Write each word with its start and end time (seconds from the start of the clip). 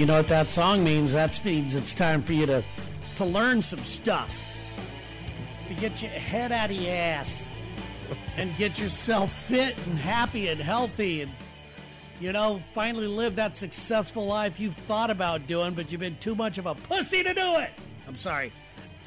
You 0.00 0.06
know 0.06 0.16
what 0.16 0.28
that 0.28 0.48
song 0.48 0.82
means? 0.82 1.12
That 1.12 1.38
means 1.44 1.74
it's 1.74 1.92
time 1.92 2.22
for 2.22 2.32
you 2.32 2.46
to 2.46 2.64
to 3.18 3.24
learn 3.26 3.60
some 3.60 3.84
stuff. 3.84 4.56
To 5.68 5.74
get 5.74 6.00
your 6.00 6.10
head 6.12 6.52
out 6.52 6.70
of 6.70 6.76
your 6.76 6.94
ass 6.94 7.50
and 8.38 8.56
get 8.56 8.78
yourself 8.78 9.30
fit 9.30 9.76
and 9.86 9.98
happy 9.98 10.48
and 10.48 10.58
healthy 10.58 11.20
and 11.20 11.30
you 12.18 12.32
know, 12.32 12.62
finally 12.72 13.08
live 13.08 13.36
that 13.36 13.58
successful 13.58 14.26
life 14.26 14.58
you've 14.58 14.72
thought 14.72 15.10
about 15.10 15.46
doing, 15.46 15.74
but 15.74 15.92
you've 15.92 16.00
been 16.00 16.16
too 16.16 16.34
much 16.34 16.56
of 16.56 16.64
a 16.64 16.74
pussy 16.74 17.22
to 17.22 17.34
do 17.34 17.56
it. 17.56 17.70
I'm 18.08 18.16
sorry. 18.16 18.54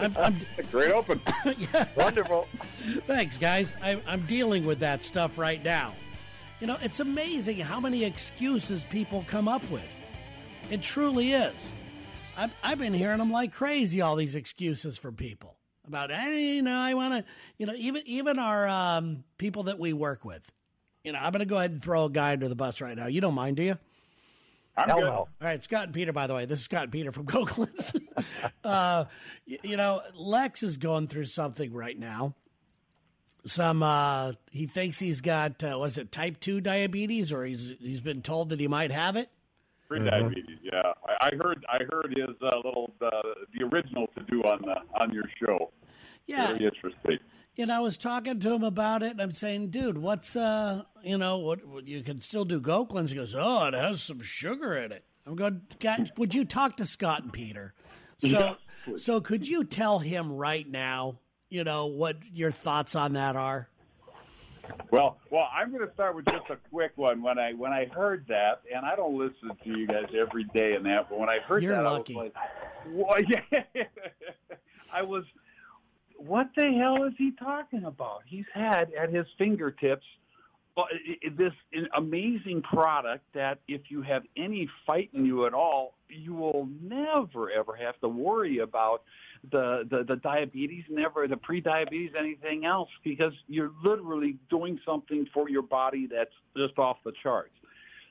I'm, 0.00 0.16
I'm, 0.16 0.40
Great 0.72 0.90
open. 0.90 1.20
Wonderful. 1.96 2.48
Thanks, 3.06 3.38
guys. 3.38 3.72
I, 3.80 4.02
I'm 4.04 4.26
dealing 4.26 4.66
with 4.66 4.80
that 4.80 5.04
stuff 5.04 5.38
right 5.38 5.62
now. 5.62 5.94
You 6.60 6.66
know, 6.66 6.76
it's 6.80 7.00
amazing 7.00 7.58
how 7.58 7.80
many 7.80 8.04
excuses 8.04 8.84
people 8.84 9.24
come 9.28 9.46
up 9.48 9.68
with. 9.70 9.88
It 10.70 10.82
truly 10.82 11.32
is. 11.32 11.70
I've, 12.36 12.52
I've 12.62 12.78
been 12.78 12.94
hearing 12.94 13.18
them 13.18 13.30
like 13.30 13.52
crazy, 13.52 14.00
all 14.00 14.16
these 14.16 14.34
excuses 14.34 14.96
for 14.98 15.12
people 15.12 15.56
about, 15.86 16.10
hey, 16.10 16.54
you 16.56 16.62
know, 16.62 16.76
I 16.76 16.94
want 16.94 17.14
to, 17.14 17.32
you 17.58 17.66
know, 17.66 17.74
even 17.76 18.02
even 18.06 18.38
our 18.38 18.66
um, 18.68 19.24
people 19.38 19.64
that 19.64 19.78
we 19.78 19.92
work 19.92 20.24
with. 20.24 20.50
You 21.04 21.12
know, 21.12 21.18
I'm 21.18 21.30
going 21.30 21.40
to 21.40 21.46
go 21.46 21.58
ahead 21.58 21.70
and 21.70 21.82
throw 21.82 22.06
a 22.06 22.10
guy 22.10 22.32
under 22.32 22.48
the 22.48 22.56
bus 22.56 22.80
right 22.80 22.96
now. 22.96 23.06
You 23.06 23.20
don't 23.20 23.34
mind, 23.34 23.56
do 23.56 23.62
you? 23.62 23.78
I'm 24.76 24.88
Hell 24.88 24.98
good. 24.98 25.04
no. 25.04 25.12
All 25.12 25.28
right, 25.40 25.62
Scott 25.62 25.84
and 25.84 25.94
Peter, 25.94 26.12
by 26.12 26.26
the 26.26 26.34
way. 26.34 26.44
This 26.46 26.58
is 26.58 26.64
Scott 26.64 26.84
and 26.84 26.92
Peter 26.92 27.12
from 27.12 27.26
Copeland's. 27.26 27.92
uh, 28.64 29.04
y- 29.48 29.58
you 29.62 29.76
know, 29.76 30.02
Lex 30.14 30.62
is 30.62 30.76
going 30.78 31.06
through 31.06 31.26
something 31.26 31.72
right 31.72 31.98
now. 31.98 32.34
Some, 33.46 33.82
uh, 33.82 34.32
he 34.50 34.66
thinks 34.66 34.98
he's 34.98 35.20
got, 35.20 35.62
uh, 35.62 35.76
what 35.76 35.86
is 35.86 35.98
it, 35.98 36.10
type 36.12 36.40
2 36.40 36.60
diabetes, 36.60 37.32
or 37.32 37.44
he's 37.44 37.74
he's 37.80 38.00
been 38.00 38.20
told 38.22 38.48
that 38.50 38.60
he 38.60 38.66
might 38.68 38.90
have 38.90 39.16
it. 39.16 39.30
Pre-diabetes, 39.88 40.58
yeah. 40.62 40.82
I, 41.20 41.28
I 41.28 41.30
heard. 41.40 41.64
I 41.68 41.78
heard 41.90 42.12
his 42.16 42.34
uh, 42.42 42.56
little 42.56 42.92
uh, 43.00 43.10
the 43.56 43.64
original 43.64 44.08
to 44.18 44.22
do 44.24 44.42
on 44.42 44.62
the 44.62 44.74
on 45.00 45.12
your 45.12 45.24
show. 45.40 45.70
Yeah. 46.26 46.48
Very 46.48 46.64
interesting. 46.64 47.18
And 47.58 47.70
I 47.72 47.78
was 47.80 47.96
talking 47.96 48.38
to 48.40 48.52
him 48.52 48.64
about 48.64 49.02
it, 49.02 49.12
and 49.12 49.22
I'm 49.22 49.32
saying, 49.32 49.70
dude, 49.70 49.96
what's, 49.96 50.36
uh, 50.36 50.82
you 51.02 51.16
know, 51.16 51.38
what, 51.38 51.64
what 51.64 51.88
you 51.88 52.02
can 52.02 52.20
still 52.20 52.44
do 52.44 52.60
Go 52.60 52.84
Cleanse. 52.84 53.12
He 53.12 53.16
goes, 53.16 53.34
oh, 53.34 53.68
it 53.68 53.74
has 53.74 54.02
some 54.02 54.20
sugar 54.20 54.76
in 54.76 54.92
it. 54.92 55.04
I'm 55.24 55.36
going, 55.36 55.62
God, 55.80 56.12
would 56.18 56.34
you 56.34 56.44
talk 56.44 56.76
to 56.76 56.84
Scott 56.84 57.22
and 57.22 57.32
Peter? 57.32 57.72
So, 58.18 58.28
Yeah. 58.86 58.96
so 58.96 59.20
could 59.22 59.48
you 59.48 59.64
tell 59.64 60.00
him 60.00 60.32
right 60.32 60.68
now, 60.68 61.20
you 61.48 61.64
know, 61.64 61.86
what 61.86 62.16
your 62.32 62.50
thoughts 62.50 62.94
on 62.94 63.12
that 63.14 63.36
are? 63.36 63.68
Well, 64.90 65.18
well, 65.30 65.48
I'm 65.54 65.70
going 65.70 65.86
to 65.86 65.92
start 65.94 66.16
with 66.16 66.24
just 66.26 66.50
a 66.50 66.56
quick 66.70 66.92
one. 66.96 67.22
When 67.22 67.38
I 67.38 67.52
when 67.52 67.72
I 67.72 67.86
heard 67.86 68.24
that, 68.28 68.62
and 68.74 68.84
I 68.84 68.96
don't 68.96 69.16
listen 69.16 69.50
to 69.62 69.78
you 69.78 69.86
guys 69.86 70.06
every 70.18 70.44
day 70.54 70.74
and 70.74 70.84
that, 70.86 71.08
but 71.08 71.18
when 71.18 71.28
I 71.28 71.38
heard 71.38 71.62
You're 71.62 71.76
that, 71.76 71.84
lucky. 71.84 72.18
I 72.18 72.22
was 72.22 72.32
like, 72.34 73.24
what? 73.64 73.88
I 74.92 75.02
was, 75.02 75.24
what 76.16 76.48
the 76.56 76.72
hell 76.72 77.04
is 77.04 77.12
he 77.16 77.32
talking 77.32 77.84
about? 77.84 78.22
He's 78.26 78.44
had 78.52 78.92
at 78.94 79.12
his 79.12 79.26
fingertips 79.38 80.06
well, 80.76 80.86
this 81.36 81.52
amazing 81.96 82.62
product 82.62 83.24
that 83.34 83.58
if 83.66 83.82
you 83.88 84.02
have 84.02 84.22
any 84.36 84.68
fight 84.86 85.10
in 85.14 85.24
you 85.24 85.46
at 85.46 85.54
all, 85.54 85.94
you 86.08 86.34
will 86.34 86.68
never 86.82 87.50
ever 87.50 87.74
have 87.76 87.98
to 88.00 88.08
worry 88.08 88.58
about 88.58 89.02
the, 89.50 89.86
the, 89.90 90.04
the 90.04 90.16
diabetes, 90.16 90.84
never 90.90 91.26
the 91.28 91.36
pre-diabetes, 91.36 92.12
anything 92.18 92.64
else, 92.64 92.90
because 93.04 93.32
you're 93.48 93.72
literally 93.82 94.36
doing 94.50 94.78
something 94.84 95.26
for 95.32 95.48
your 95.48 95.62
body 95.62 96.06
that's 96.10 96.30
just 96.56 96.78
off 96.78 96.98
the 97.04 97.12
charts. 97.22 97.54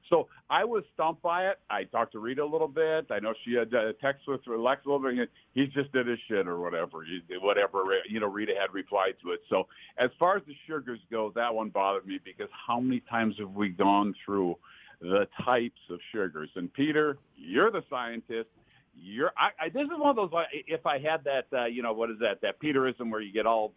So 0.10 0.28
I 0.50 0.64
was 0.66 0.84
stumped 0.94 1.22
by 1.22 1.48
it. 1.48 1.60
I 1.70 1.84
talked 1.86 2.12
to 2.14 2.20
Rita 2.20 2.44
a 2.44 2.46
little 2.46 2.68
bit. 2.68 3.08
I 3.10 3.20
know 3.20 3.34
she 3.44 3.54
had 3.54 3.74
uh, 3.74 3.94
text 4.02 4.28
with 4.28 4.42
Lex 4.48 4.86
a 4.86 4.90
little 4.90 5.00
bit. 5.00 5.30
He 5.54 5.66
just 5.68 5.92
did 5.92 6.08
his 6.08 6.20
shit 6.28 6.48
or 6.48 6.60
whatever. 6.60 7.04
He, 7.04 7.22
whatever 7.38 7.84
you 8.08 8.20
know, 8.20 8.28
Rita 8.28 8.54
had 8.60 8.74
replied 8.74 9.16
to 9.24 9.32
it. 9.32 9.42
So 9.50 9.68
as 9.98 10.10
far 10.20 10.38
as 10.38 10.44
the 10.46 10.56
sugars 10.68 11.00
go, 11.10 11.32
that 11.36 11.54
one 11.54 11.70
bothered 11.70 12.06
me 12.06 12.20
because 12.24 12.50
how 12.68 12.80
many 12.80 13.02
times 13.02 13.36
have 13.40 13.52
we 13.52 13.70
gone 13.70 14.14
through 14.26 14.58
the 15.02 15.28
types 15.44 15.82
of 15.90 16.00
sugars? 16.12 16.50
And 16.56 16.72
Peter, 16.72 17.18
you're 17.36 17.72
the 17.72 17.84
scientist. 17.90 18.50
You're. 18.98 19.34
I, 19.38 19.66
I, 19.66 19.70
this 19.70 19.84
is 19.84 19.90
one 19.98 20.10
of 20.12 20.16
those. 20.16 20.32
like, 20.32 20.48
If 20.52 20.86
I 20.86 21.00
had 21.00 21.24
that, 21.26 21.48
uh, 21.52 21.66
you 21.66 21.82
know, 21.82 21.94
what 21.94 22.10
is 22.12 22.20
that? 22.20 22.42
That 22.42 22.60
Peterism 22.60 23.10
where 23.10 23.22
you 23.22 23.34
get 23.34 23.46
all 23.46 23.74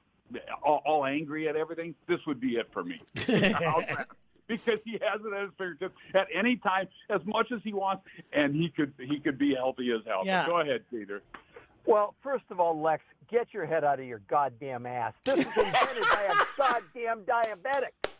all, 0.62 0.82
all 0.84 1.04
angry 1.06 1.48
at 1.48 1.56
everything. 1.56 1.94
This 2.06 2.18
would 2.26 2.40
be 2.40 2.56
it 2.56 2.68
for 2.72 2.84
me. 2.84 3.00
How's 4.48 4.60
that? 4.60 4.64
because 4.64 4.80
he 4.84 4.92
has 4.92 5.20
it 5.24 5.34
at 5.34 5.42
his 5.42 5.50
fingertips 5.58 5.96
at 6.14 6.28
any 6.34 6.56
time, 6.56 6.88
as 7.10 7.20
much 7.24 7.52
as 7.52 7.60
he 7.62 7.72
wants, 7.72 8.04
and 8.32 8.54
he 8.54 8.68
could 8.68 8.92
he 8.98 9.20
could 9.20 9.38
be 9.38 9.54
healthy 9.54 9.90
as 9.92 10.00
hell. 10.06 10.22
Yeah. 10.24 10.46
Go 10.46 10.60
ahead, 10.60 10.84
Peter. 10.90 11.22
Well, 11.86 12.14
first 12.22 12.44
of 12.50 12.60
all, 12.60 12.80
Lex, 12.80 13.02
get 13.30 13.48
your 13.52 13.64
head 13.64 13.82
out 13.82 13.98
of 13.98 14.06
your 14.06 14.20
goddamn 14.28 14.84
ass. 14.86 15.14
This 15.24 15.36
was 15.36 15.56
invented 15.56 16.02
by 16.02 16.28
a 16.30 16.34
goddamn 16.58 17.22
diabetic. 17.22 18.10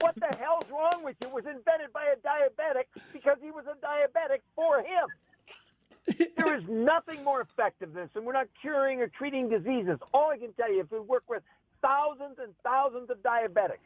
What 0.00 0.14
the 0.16 0.36
hell's 0.38 0.64
wrong 0.70 1.02
with 1.02 1.16
you? 1.20 1.28
It 1.28 1.32
was 1.34 1.44
invented 1.44 1.92
by 1.92 2.06
a 2.12 2.16
diabetic 2.16 2.84
because 3.12 3.38
he 3.42 3.50
was 3.50 3.64
a 3.66 3.74
diabetic 3.84 4.40
for 4.54 4.78
him. 4.78 6.28
There 6.36 6.56
is 6.56 6.62
nothing 6.68 7.24
more 7.24 7.40
effective 7.40 7.92
than 7.92 8.04
this, 8.04 8.10
and 8.14 8.24
we're 8.24 8.32
not 8.32 8.46
curing 8.60 9.00
or 9.00 9.08
treating 9.08 9.48
diseases. 9.48 9.98
All 10.14 10.30
I 10.30 10.38
can 10.38 10.52
tell 10.52 10.72
you, 10.72 10.80
if 10.80 10.92
we 10.92 11.00
work 11.00 11.24
with 11.28 11.42
thousands 11.82 12.38
and 12.40 12.54
thousands 12.62 13.10
of 13.10 13.18
diabetics, 13.18 13.78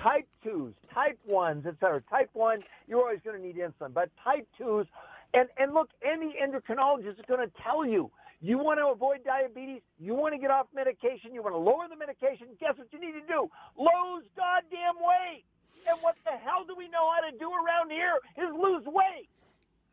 type 0.00 0.26
2s, 0.44 0.74
type 0.92 1.18
1s, 1.28 1.66
et 1.66 1.74
cetera. 1.80 2.02
Type 2.10 2.30
1, 2.32 2.62
you're 2.86 3.00
always 3.00 3.20
going 3.24 3.40
to 3.40 3.46
need 3.46 3.56
insulin, 3.56 3.92
but 3.92 4.10
type 4.22 4.46
2s, 4.60 4.86
and, 5.32 5.48
and 5.58 5.74
look, 5.74 5.90
any 6.04 6.36
endocrinologist 6.40 7.18
is 7.18 7.24
going 7.26 7.40
to 7.40 7.52
tell 7.62 7.84
you, 7.84 8.10
you 8.40 8.58
want 8.58 8.78
to 8.78 8.86
avoid 8.86 9.24
diabetes, 9.24 9.80
you 9.98 10.14
want 10.14 10.34
to 10.34 10.38
get 10.38 10.50
off 10.50 10.66
medication, 10.74 11.32
you 11.32 11.42
want 11.42 11.54
to 11.54 11.58
lower 11.58 11.88
the 11.88 11.96
medication, 11.96 12.46
guess 12.60 12.76
what 12.76 12.88
you 12.92 13.00
need 13.00 13.12
to 13.12 13.26
do? 13.26 13.50
Lose 13.76 14.24
goddamn 14.36 14.96
weight. 15.00 15.44
And 15.88 15.98
what 16.00 16.16
the 16.24 16.32
hell 16.32 16.64
do 16.66 16.74
we 16.76 16.88
know 16.88 17.10
how 17.12 17.28
to 17.28 17.36
do 17.36 17.50
around 17.50 17.90
here 17.90 18.14
is 18.38 18.54
lose 18.54 18.84
weight. 18.86 19.28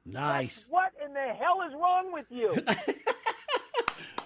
Nice. 0.06 0.68
What 0.69 0.94
in 1.03 1.13
the 1.13 1.33
hell 1.33 1.62
is 1.68 1.73
wrong 1.73 2.12
with 2.13 2.25
you? 2.29 2.50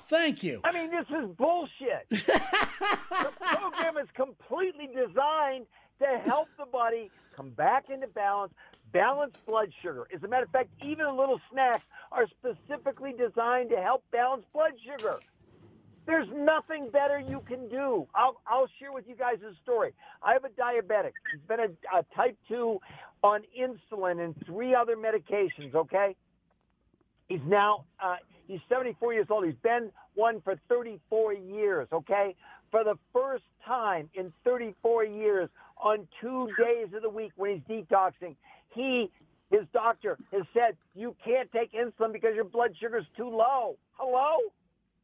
Thank 0.08 0.44
you. 0.44 0.62
I 0.64 0.72
mean, 0.72 0.92
this 0.92 1.06
is 1.10 1.30
bullshit. 1.36 2.08
the 2.10 3.32
program 3.40 3.98
is 3.98 4.08
completely 4.14 4.88
designed 4.88 5.66
to 6.00 6.22
help 6.24 6.48
the 6.60 6.66
body 6.66 7.10
come 7.36 7.50
back 7.50 7.90
into 7.90 8.08
balance, 8.08 8.54
balance 8.92 9.36
blood 9.48 9.72
sugar. 9.82 10.08
As 10.14 10.22
a 10.24 10.28
matter 10.28 10.44
of 10.44 10.52
fact, 10.52 10.70
even 10.84 11.06
the 11.06 11.12
little 11.12 11.42
snacks 11.52 11.86
are 12.12 12.28
specifically 12.28 13.14
designed 13.14 13.70
to 13.72 13.78
help 13.78 14.04
balance 14.12 14.46
blood 14.54 14.74
sugar. 14.84 15.20
There's 16.06 16.28
nothing 16.36 16.90
better 16.92 17.20
you 17.20 17.42
can 17.48 17.68
do. 17.68 18.08
I'll, 18.14 18.40
I'll 18.46 18.70
share 18.80 18.94
with 18.94 19.08
you 19.08 19.16
guys 19.16 19.38
a 19.42 19.56
story. 19.64 19.94
I 20.22 20.34
have 20.34 20.46
a 20.46 20.50
diabetic. 20.50 21.14
He's 21.32 21.42
been 21.48 21.60
a, 21.60 21.98
a 21.98 22.06
type 22.16 22.38
2 22.48 22.80
on 23.24 23.42
insulin 23.60 24.24
and 24.24 24.36
three 24.46 24.76
other 24.76 24.96
medications, 24.96 25.74
okay? 25.74 26.16
He's 27.28 27.42
now 27.48 27.86
uh, 28.00 28.18
he's 28.48 28.60
74 28.70 29.14
years 29.14 29.28
old. 29.30 29.46
He's 29.46 29.56
been 29.64 29.92
one 30.16 30.42
for 30.42 30.56
34 30.70 31.34
years. 31.34 31.88
Okay, 31.92 32.36
for 32.72 32.84
the 32.84 32.96
first 33.14 33.44
time 33.66 34.10
in 34.14 34.34
34 34.44 35.06
years, 35.06 35.50
on 35.78 36.08
two 36.22 36.48
days 36.58 36.88
of 36.96 37.02
the 37.02 37.10
week 37.10 37.32
when 37.36 37.62
he's 37.68 37.84
detoxing, 37.84 38.36
he 38.74 39.12
his 39.52 39.62
doctor 39.74 40.18
has 40.32 40.44
said 40.54 40.76
you 40.96 41.16
can't 41.24 41.52
take 41.52 41.72
insulin 41.74 42.12
because 42.12 42.34
your 42.36 42.46
blood 42.46 42.74
sugar's 42.80 43.06
too 43.16 43.30
low. 43.30 43.78
Hello. 43.94 44.38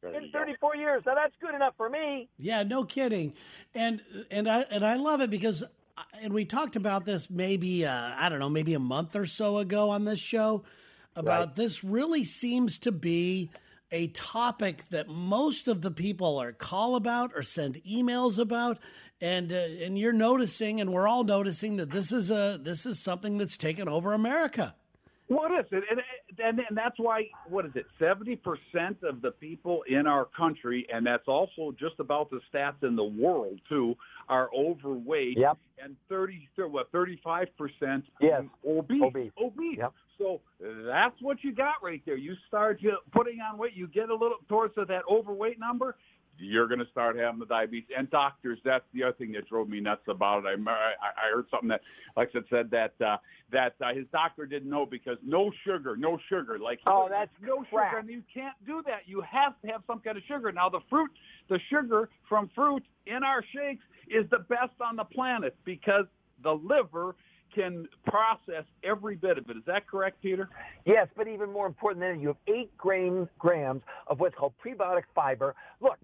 In 0.02 0.32
34 0.32 0.74
years, 0.76 1.02
now 1.06 1.14
that's 1.14 1.34
good 1.40 1.54
enough 1.54 1.74
for 1.76 1.88
me. 1.88 2.28
Yeah, 2.36 2.64
no 2.64 2.82
kidding. 2.82 3.34
And 3.72 4.02
and 4.32 4.48
I 4.48 4.62
and 4.62 4.84
I 4.84 4.96
love 4.96 5.20
it 5.20 5.30
because 5.30 5.62
and 6.20 6.32
we 6.32 6.44
talked 6.44 6.74
about 6.74 7.04
this 7.04 7.30
maybe 7.30 7.86
uh, 7.86 8.10
I 8.16 8.28
don't 8.28 8.40
know 8.40 8.50
maybe 8.50 8.74
a 8.74 8.80
month 8.80 9.14
or 9.14 9.26
so 9.26 9.58
ago 9.58 9.90
on 9.90 10.04
this 10.04 10.18
show 10.18 10.64
about 11.16 11.46
Right. 11.48 11.56
this 11.56 11.84
really 11.84 12.24
seems 12.24 12.78
to 12.80 12.92
be 12.92 13.50
a 13.90 14.08
topic 14.08 14.88
that 14.88 15.08
most 15.08 15.68
of 15.68 15.82
the 15.82 15.90
people 15.90 16.38
are 16.38 16.52
call 16.52 16.96
about 16.96 17.30
or 17.34 17.42
send 17.42 17.74
emails 17.84 18.38
about 18.38 18.78
and 19.20 19.52
uh, 19.52 19.56
and 19.56 19.98
you're 19.98 20.12
noticing 20.14 20.80
and 20.80 20.92
we're 20.92 21.06
all 21.06 21.24
noticing 21.24 21.76
that 21.76 21.90
this 21.90 22.10
is 22.12 22.30
a 22.30 22.58
this 22.60 22.86
is 22.86 22.98
something 22.98 23.38
that's 23.38 23.56
taken 23.56 23.88
over 23.88 24.12
America. 24.12 24.74
What 25.28 25.50
is 25.52 25.64
it? 25.70 25.84
And, 25.90 26.00
and 26.44 26.58
and 26.68 26.76
that's 26.76 26.98
why 26.98 27.28
what 27.48 27.64
is 27.64 27.72
it? 27.74 27.86
Seventy 27.98 28.36
percent 28.36 28.98
of 29.02 29.22
the 29.22 29.30
people 29.30 29.82
in 29.88 30.06
our 30.06 30.24
country, 30.36 30.86
and 30.92 31.06
that's 31.06 31.28
also 31.28 31.74
just 31.78 32.00
about 32.00 32.30
the 32.30 32.40
stats 32.52 32.82
in 32.82 32.96
the 32.96 33.04
world 33.04 33.60
too, 33.68 33.94
are 34.28 34.50
overweight. 34.54 35.38
Yep. 35.38 35.56
And 35.82 35.96
thirty, 36.08 36.48
what 36.56 36.90
thirty-five 36.92 37.48
percent 37.56 38.04
Yes. 38.20 38.42
obese. 38.66 39.02
Obese. 39.02 39.32
Obese. 39.40 39.78
Yep. 39.78 39.92
So 40.22 40.40
that's 40.86 41.20
what 41.20 41.42
you 41.42 41.52
got 41.52 41.82
right 41.82 42.02
there. 42.06 42.16
You 42.16 42.36
start 42.46 42.80
putting 43.10 43.40
on 43.40 43.58
weight, 43.58 43.74
you 43.74 43.88
get 43.88 44.08
a 44.08 44.14
little 44.14 44.38
towards 44.48 44.74
that 44.76 45.02
overweight 45.10 45.58
number. 45.58 45.96
you're 46.38 46.68
going 46.68 46.78
to 46.78 46.86
start 46.90 47.18
having 47.18 47.40
the 47.40 47.46
diabetes. 47.46 47.88
And 47.96 48.08
doctors, 48.10 48.58
that's 48.64 48.84
the 48.94 49.02
other 49.04 49.12
thing 49.12 49.32
that 49.32 49.48
drove 49.48 49.68
me 49.68 49.80
nuts 49.80 50.02
about 50.08 50.44
it. 50.44 50.60
I, 50.66 50.72
I 50.72 51.34
heard 51.34 51.46
something 51.50 51.68
that, 51.70 51.82
like 52.16 52.30
I 52.34 52.40
said, 52.48 52.70
that 52.70 52.94
uh, 53.04 53.18
that 53.50 53.74
uh, 53.80 53.92
his 53.92 54.06
doctor 54.12 54.46
didn't 54.46 54.70
know 54.70 54.86
because 54.86 55.18
no 55.24 55.50
sugar, 55.64 55.96
no 55.96 56.18
sugar. 56.28 56.58
Like 56.58 56.80
oh, 56.86 57.08
that's 57.10 57.32
no 57.40 57.64
crap. 57.70 57.90
sugar, 57.90 57.98
and 57.98 58.08
you 58.08 58.22
can't 58.32 58.54
do 58.66 58.82
that. 58.86 59.02
You 59.06 59.20
have 59.22 59.60
to 59.62 59.68
have 59.68 59.82
some 59.86 60.00
kind 60.00 60.16
of 60.16 60.22
sugar. 60.24 60.52
Now 60.52 60.68
the 60.68 60.80
fruit, 60.88 61.10
the 61.48 61.58
sugar 61.68 62.10
from 62.28 62.48
fruit 62.54 62.84
in 63.06 63.22
our 63.22 63.42
shakes 63.54 63.84
is 64.08 64.28
the 64.30 64.38
best 64.38 64.80
on 64.80 64.96
the 64.96 65.04
planet 65.04 65.56
because 65.64 66.06
the 66.42 66.54
liver 66.54 67.14
can 67.54 67.88
process 68.06 68.64
every 68.82 69.16
bit 69.16 69.38
of 69.38 69.48
it. 69.50 69.56
Is 69.56 69.62
that 69.66 69.86
correct, 69.86 70.22
Peter? 70.22 70.48
Yes, 70.84 71.08
but 71.16 71.28
even 71.28 71.52
more 71.52 71.66
important 71.66 72.00
than 72.00 72.16
that, 72.16 72.20
you 72.20 72.28
have 72.28 72.36
eight 72.46 72.76
grams, 72.76 73.28
grams 73.38 73.82
of 74.06 74.20
what's 74.20 74.34
called 74.34 74.54
prebiotic 74.64 75.02
fiber. 75.14 75.54
Look, 75.80 75.98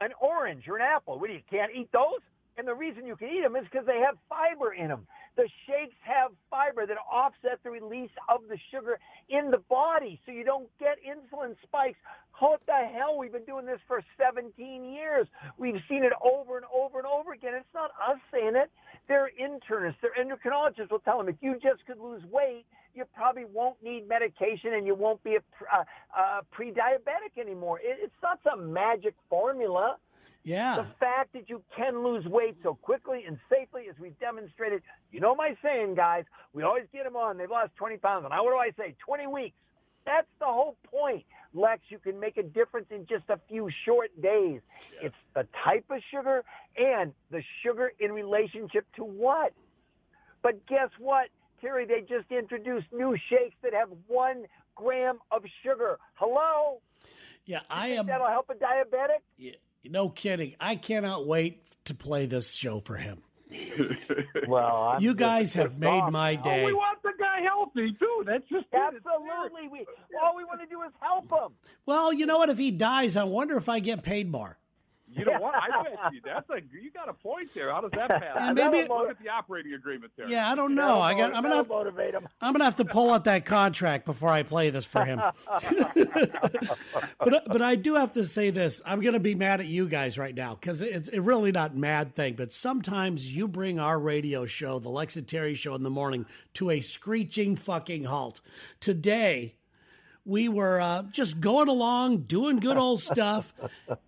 an 0.00 0.10
orange 0.20 0.66
or 0.68 0.76
an 0.76 0.82
apple, 0.82 1.18
what, 1.18 1.30
you 1.30 1.40
can't 1.50 1.72
eat 1.74 1.90
those? 1.92 2.20
And 2.56 2.66
the 2.66 2.74
reason 2.74 3.06
you 3.06 3.16
can 3.16 3.28
eat 3.28 3.42
them 3.42 3.56
is 3.56 3.64
because 3.70 3.86
they 3.86 3.98
have 3.98 4.16
fiber 4.28 4.72
in 4.72 4.88
them. 4.88 5.06
The 5.36 5.48
shakes 5.66 5.96
have 6.02 6.32
fiber 6.50 6.86
that 6.86 6.96
offset 7.10 7.60
the 7.62 7.70
release 7.70 8.10
of 8.28 8.42
the 8.48 8.58
sugar 8.70 8.98
in 9.28 9.50
the 9.50 9.62
body 9.70 10.20
so 10.26 10.32
you 10.32 10.44
don't 10.44 10.68
get 10.78 10.98
insulin 11.00 11.54
spikes. 11.62 11.98
What 12.38 12.60
the 12.66 12.88
hell? 12.92 13.18
We've 13.18 13.32
been 13.32 13.44
doing 13.44 13.66
this 13.66 13.80
for 13.86 14.02
17 14.18 14.84
years. 14.92 15.26
We've 15.58 15.80
seen 15.88 16.04
it 16.04 16.12
over 16.22 16.56
and 16.56 16.66
over 16.74 16.98
and 16.98 17.06
over 17.06 17.32
again. 17.32 17.52
It's 17.54 17.74
not 17.74 17.90
us 18.00 18.18
saying 18.32 18.56
it. 18.56 18.70
Their 19.08 19.30
internists, 19.40 20.00
their 20.00 20.12
endocrinologists 20.18 20.90
will 20.90 21.00
tell 21.00 21.18
them 21.18 21.28
if 21.28 21.36
you 21.40 21.54
just 21.54 21.84
could 21.86 21.98
lose 21.98 22.22
weight, 22.30 22.64
you 22.94 23.04
probably 23.14 23.44
won't 23.52 23.76
need 23.82 24.08
medication 24.08 24.74
and 24.74 24.86
you 24.86 24.94
won't 24.94 25.22
be 25.22 25.36
a 25.36 25.42
uh, 25.72 25.84
uh, 26.16 26.40
pre-diabetic 26.50 27.40
anymore. 27.40 27.78
It, 27.78 27.98
it's 28.02 28.12
not 28.22 28.40
some 28.42 28.72
magic 28.72 29.14
formula. 29.28 29.96
Yeah. 30.42 30.76
The 30.76 30.86
fact 30.98 31.32
that 31.34 31.48
you 31.48 31.62
can 31.76 32.02
lose 32.02 32.24
weight 32.24 32.56
so 32.62 32.74
quickly 32.74 33.24
and 33.26 33.38
safely, 33.50 33.88
as 33.90 33.96
we've 34.00 34.18
demonstrated, 34.18 34.82
you 35.12 35.20
know 35.20 35.34
my 35.34 35.56
saying, 35.62 35.94
guys. 35.94 36.24
We 36.52 36.62
always 36.62 36.86
get 36.92 37.04
them 37.04 37.16
on. 37.16 37.36
They've 37.36 37.50
lost 37.50 37.76
20 37.76 37.98
pounds. 37.98 38.24
And 38.24 38.32
now 38.32 38.44
what 38.44 38.52
do 38.52 38.56
I 38.56 38.70
say? 38.76 38.96
20 39.06 39.26
weeks. 39.26 39.56
That's 40.06 40.26
the 40.38 40.46
whole 40.46 40.76
point. 40.90 41.24
Lex, 41.52 41.82
you 41.88 41.98
can 41.98 42.18
make 42.18 42.36
a 42.36 42.42
difference 42.42 42.86
in 42.90 43.06
just 43.06 43.24
a 43.28 43.38
few 43.48 43.68
short 43.84 44.10
days. 44.20 44.60
Yeah. 44.94 45.08
It's 45.08 45.16
the 45.34 45.46
type 45.64 45.84
of 45.90 46.00
sugar 46.10 46.44
and 46.76 47.12
the 47.30 47.42
sugar 47.62 47.92
in 47.98 48.12
relationship 48.12 48.86
to 48.96 49.04
what? 49.04 49.52
But 50.42 50.66
guess 50.66 50.88
what, 50.98 51.28
Terry? 51.60 51.84
They 51.84 52.00
just 52.00 52.30
introduced 52.30 52.86
new 52.92 53.16
shakes 53.28 53.56
that 53.62 53.74
have 53.74 53.90
one 54.06 54.44
gram 54.74 55.18
of 55.30 55.42
sugar. 55.62 55.98
Hello? 56.14 56.80
Yeah, 57.44 57.60
I 57.68 57.88
am. 57.88 58.06
That'll 58.06 58.28
help 58.28 58.48
a 58.50 58.54
diabetic? 58.54 59.20
Yeah, 59.36 59.52
no 59.84 60.08
kidding. 60.08 60.54
I 60.60 60.76
cannot 60.76 61.26
wait 61.26 61.62
to 61.86 61.94
play 61.94 62.26
this 62.26 62.52
show 62.54 62.80
for 62.80 62.96
him. 62.96 63.22
well, 64.48 64.76
I'm 64.94 65.02
you 65.02 65.14
guys 65.14 65.54
have 65.54 65.78
made 65.78 66.08
my 66.10 66.36
day. 66.36 66.62
Oh, 66.62 66.66
we 66.66 66.72
want 66.72 67.02
the 67.02 67.12
guy 67.18 67.40
healthy 67.42 67.92
too. 67.98 68.22
That's 68.24 68.48
just 68.48 68.66
absolutely. 68.72 69.68
We 69.70 69.86
all 70.22 70.36
we 70.36 70.44
want 70.44 70.60
to 70.60 70.66
do 70.66 70.82
is 70.82 70.92
help 71.00 71.24
him. 71.30 71.56
Well, 71.84 72.12
you 72.12 72.26
know 72.26 72.38
what? 72.38 72.48
If 72.48 72.58
he 72.58 72.70
dies, 72.70 73.16
I 73.16 73.24
wonder 73.24 73.56
if 73.56 73.68
I 73.68 73.80
get 73.80 74.02
paid 74.02 74.30
more. 74.30 74.58
You 75.12 75.24
know 75.24 75.38
what? 75.38 75.54
I 75.54 75.82
bet 75.82 76.12
you 76.12 76.20
that's 76.24 76.48
a 76.50 76.60
you 76.72 76.90
got 76.92 77.08
a 77.08 77.12
point 77.12 77.52
there. 77.54 77.72
How 77.72 77.80
does 77.80 77.90
that 77.92 78.08
pass? 78.08 78.36
And 78.36 78.54
maybe 78.54 78.86
look 78.88 79.10
at 79.10 79.18
the 79.22 79.28
operating 79.28 79.74
agreement 79.74 80.12
there. 80.16 80.28
Yeah, 80.28 80.50
I 80.50 80.54
don't 80.54 80.74
know. 80.74 81.00
I 81.00 81.14
got. 81.14 81.34
I'm 81.34 81.42
gonna 81.42 81.56
have, 81.56 81.68
motivate 81.68 82.14
him. 82.14 82.28
I'm 82.40 82.52
gonna 82.52 82.64
have 82.64 82.76
to 82.76 82.84
pull 82.84 83.10
out 83.10 83.24
that 83.24 83.44
contract 83.44 84.06
before 84.06 84.28
I 84.28 84.44
play 84.44 84.70
this 84.70 84.84
for 84.84 85.04
him. 85.04 85.20
but 87.18 87.42
but 87.46 87.62
I 87.62 87.74
do 87.76 87.94
have 87.94 88.12
to 88.12 88.24
say 88.24 88.50
this. 88.50 88.80
I'm 88.86 89.00
gonna 89.00 89.20
be 89.20 89.34
mad 89.34 89.60
at 89.60 89.66
you 89.66 89.88
guys 89.88 90.16
right 90.16 90.34
now 90.34 90.54
because 90.54 90.80
it's 90.80 91.08
it 91.08 91.20
really 91.20 91.50
not 91.50 91.76
mad 91.76 92.14
thing. 92.14 92.34
But 92.34 92.52
sometimes 92.52 93.34
you 93.34 93.48
bring 93.48 93.80
our 93.80 93.98
radio 93.98 94.46
show, 94.46 94.78
the 94.78 94.90
Lex 94.90 95.18
Terry 95.26 95.54
show 95.54 95.74
in 95.74 95.82
the 95.82 95.90
morning, 95.90 96.26
to 96.54 96.70
a 96.70 96.80
screeching 96.80 97.56
fucking 97.56 98.04
halt. 98.04 98.40
Today 98.78 99.56
we 100.30 100.48
were 100.48 100.80
uh, 100.80 101.02
just 101.10 101.40
going 101.40 101.66
along, 101.66 102.18
doing 102.18 102.60
good 102.60 102.76
old 102.76 103.02
stuff, 103.02 103.52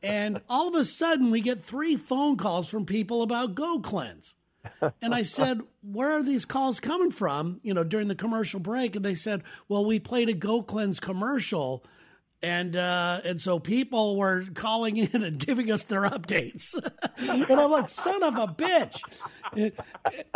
and 0.04 0.40
all 0.48 0.68
of 0.68 0.74
a 0.76 0.84
sudden 0.84 1.32
we 1.32 1.40
get 1.40 1.60
three 1.60 1.96
phone 1.96 2.36
calls 2.36 2.68
from 2.68 2.86
people 2.86 3.22
about 3.22 3.56
Go 3.56 3.80
Cleanse. 3.80 4.36
And 5.02 5.12
I 5.12 5.24
said, 5.24 5.62
Where 5.82 6.12
are 6.12 6.22
these 6.22 6.44
calls 6.44 6.78
coming 6.78 7.10
from? 7.10 7.58
You 7.64 7.74
know, 7.74 7.82
during 7.82 8.06
the 8.06 8.14
commercial 8.14 8.60
break. 8.60 8.94
And 8.94 9.04
they 9.04 9.16
said, 9.16 9.42
Well, 9.68 9.84
we 9.84 9.98
played 9.98 10.28
a 10.28 10.32
Go 10.32 10.62
Cleanse 10.62 11.00
commercial. 11.00 11.84
And 12.40 12.76
uh, 12.76 13.20
and 13.24 13.42
so 13.42 13.58
people 13.58 14.16
were 14.16 14.44
calling 14.54 14.96
in 14.96 15.24
and 15.24 15.38
giving 15.44 15.70
us 15.70 15.84
their 15.84 16.02
updates, 16.02 16.74
and 17.16 17.46
I'm 17.48 17.70
like, 17.70 17.88
son 17.88 18.20
of 18.24 18.36
a 18.36 18.48
bitch, 18.48 19.00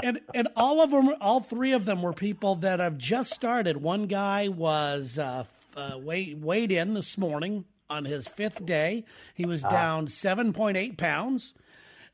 and, 0.01 0.21
and 0.33 0.49
all 0.55 0.81
of 0.81 0.93
them, 0.93 1.17
all 1.21 1.41
three 1.41 1.73
of 1.73 1.85
them 1.85 2.03
were 2.03 2.13
people 2.13 2.55
that 2.57 2.79
have 2.79 2.97
just 2.97 3.33
started. 3.33 3.79
One 3.79 4.07
guy 4.07 4.47
was 4.47 5.19
uh, 5.19 5.47
uh, 5.77 5.99
weighed, 5.99 6.43
weighed 6.43 6.73
in 6.73 6.95
this 6.95 7.17
morning 7.17 7.65
on 7.89 8.05
his 8.05 8.27
fifth 8.27 8.65
day. 8.67 9.05
He 9.35 9.45
was 9.45 9.65
ah. 9.65 9.69
down 9.69 10.07
7.8 10.07 10.97
pounds. 10.97 11.55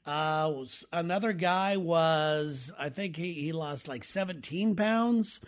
Uh, 0.05 0.65
another 0.93 1.33
guy 1.33 1.77
was, 1.77 2.73
I 2.79 2.89
think 2.89 3.17
he, 3.17 3.35
he 3.35 3.53
lost 3.53 3.89
like 3.89 4.05
17 4.05 4.75
pounds 4.75 5.41